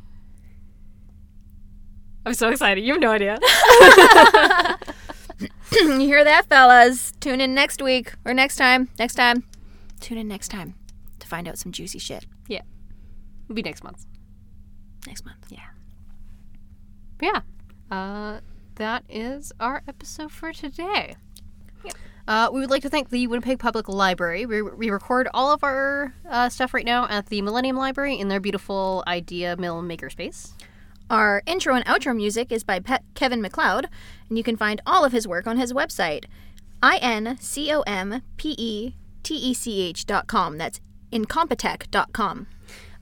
I'm 2.27 2.35
so 2.35 2.49
excited. 2.49 2.83
You 2.83 2.95
have 2.95 3.01
no 3.01 3.13
idea. 3.13 3.39
you 5.71 6.01
hear 6.01 6.25
that, 6.25 6.47
fellas? 6.49 7.13
Tune 7.21 7.41
in 7.41 7.55
next 7.55 7.81
week 7.81 8.15
or 8.25 8.35
next 8.35 8.57
time. 8.57 8.89
Next 8.99 9.15
time. 9.15 9.45
Tune 10.01 10.19
in 10.19 10.27
next 10.27 10.49
time 10.49 10.75
to 11.21 11.29
find 11.29 11.47
out 11.47 11.59
some 11.59 11.71
juicy 11.71 12.01
shit 12.01 12.27
Yeah. 12.49 12.63
It'll 13.45 13.55
be 13.55 13.63
next 13.63 13.85
month. 13.85 14.07
next 15.07 15.25
month. 15.25 15.39
But 15.49 15.53
yeah, 17.21 17.41
uh, 17.91 18.41
that 18.77 19.05
is 19.09 19.53
our 19.61 19.83
episode 19.87 20.33
for 20.33 20.53
today. 20.53 21.15
Yep. 21.85 21.95
Uh, 22.27 22.49
we 22.53 22.61
would 22.61 22.71
like 22.71 22.83
to 22.83 22.89
thank 22.89 23.11
the 23.11 23.27
Winnipeg 23.27 23.59
Public 23.59 23.89
Library. 23.89 24.47
We, 24.47 24.63
we 24.63 24.91
record 24.91 25.29
all 25.35 25.53
of 25.53 25.63
our 25.63 26.15
uh, 26.29 26.49
stuff 26.49 26.75
right 26.75 26.85
now 26.85 27.07
at 27.09 27.27
the 27.27 27.43
Millennium 27.43 27.77
Library 27.77 28.19
in 28.19 28.29
their 28.29 28.41
beautiful 28.41 29.05
Idea 29.07 29.57
Mill 29.57 29.83
Makerspace. 29.83 30.53
Our 31.11 31.43
intro 31.47 31.75
and 31.75 31.85
outro 31.85 32.17
music 32.17 32.51
is 32.51 32.65
by 32.65 32.81
Pe- 32.81 32.99
Kevin 33.15 33.43
MacLeod, 33.43 33.89
and 34.29 34.39
you 34.39 34.43
can 34.43 34.57
find 34.57 34.81
all 34.87 35.05
of 35.05 35.13
his 35.13 35.29
work 35.29 35.47
on 35.47 35.59
his 35.59 35.73
website, 35.73 36.25
i 36.83 36.97
n 36.97 37.37
c 37.41 37.73
o 37.73 37.83
m 37.83 38.23
p 38.37 38.55
e 38.59 38.95
t 39.23 39.35
e 39.35 39.55
c 39.55 39.83
h 39.83 40.07
dot 40.07 40.27
com. 40.27 40.57
That's 40.57 40.81
incompetech 41.13 41.91
dot 41.91 42.13
com. 42.13 42.47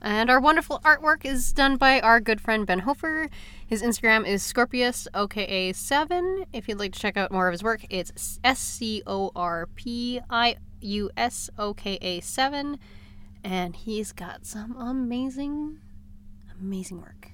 And 0.03 0.29
our 0.29 0.41
wonderful 0.41 0.81
artwork 0.83 1.23
is 1.23 1.53
done 1.53 1.77
by 1.77 2.01
our 2.01 2.19
good 2.19 2.41
friend 2.41 2.67
Ben 2.67 2.79
Hofer. 2.79 3.29
His 3.65 3.81
Instagram 3.81 4.27
is 4.27 4.43
Scorpius 4.43 5.07
OKA7. 5.13 6.45
If 6.51 6.67
you'd 6.67 6.77
like 6.77 6.91
to 6.91 6.99
check 6.99 7.15
out 7.15 7.31
more 7.31 7.47
of 7.47 7.53
his 7.53 7.63
work, 7.63 7.85
it's 7.89 8.37
S 8.43 8.59
C 8.59 9.01
O 9.07 9.31
R 9.33 9.69
P 9.75 10.19
I 10.29 10.57
U 10.81 11.09
S 11.15 11.49
O 11.57 11.73
K 11.73 11.97
A 12.01 12.19
7. 12.19 12.77
And 13.45 13.77
he's 13.77 14.11
got 14.11 14.45
some 14.45 14.75
amazing, 14.75 15.79
amazing 16.59 16.99
work. 16.99 17.31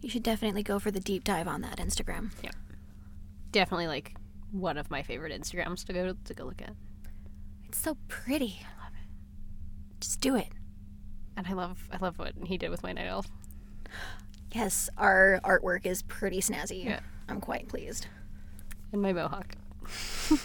You 0.00 0.08
should 0.08 0.22
definitely 0.22 0.62
go 0.62 0.78
for 0.78 0.90
the 0.90 1.00
deep 1.00 1.22
dive 1.22 1.46
on 1.46 1.60
that 1.60 1.76
Instagram. 1.76 2.30
Yeah. 2.42 2.52
Definitely 3.52 3.88
like 3.88 4.14
one 4.52 4.78
of 4.78 4.90
my 4.90 5.02
favorite 5.02 5.38
Instagrams 5.38 5.84
to 5.84 5.92
go 5.92 6.14
to 6.24 6.34
go 6.34 6.44
look 6.44 6.62
at. 6.62 6.72
It's 7.68 7.78
so 7.78 7.98
pretty. 8.08 8.60
I 8.62 8.84
love 8.84 8.94
it. 8.94 10.00
Just 10.00 10.22
do 10.22 10.34
it. 10.34 10.48
And 11.36 11.46
I 11.46 11.52
love 11.52 11.88
I 11.92 11.98
love 11.98 12.18
what 12.18 12.34
he 12.44 12.58
did 12.58 12.70
with 12.70 12.82
my 12.82 12.92
night 12.92 13.06
elf. 13.06 13.26
Yes, 14.52 14.90
our 14.98 15.40
artwork 15.44 15.86
is 15.86 16.02
pretty 16.02 16.40
snazzy. 16.40 16.84
Yeah. 16.84 17.00
I'm 17.28 17.40
quite 17.40 17.68
pleased. 17.68 18.08
And 18.92 19.00
my 19.00 19.12
mohawk. 19.12 19.54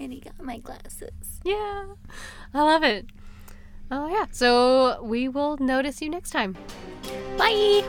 And 0.00 0.12
he 0.12 0.20
got 0.20 0.40
my 0.42 0.58
glasses. 0.58 1.40
Yeah. 1.44 1.86
I 2.52 2.62
love 2.62 2.82
it. 2.82 3.06
Oh 3.90 4.08
yeah. 4.08 4.26
So 4.30 5.02
we 5.02 5.28
will 5.28 5.56
notice 5.58 6.02
you 6.02 6.10
next 6.10 6.30
time. 6.30 6.56
Bye! 7.36 7.84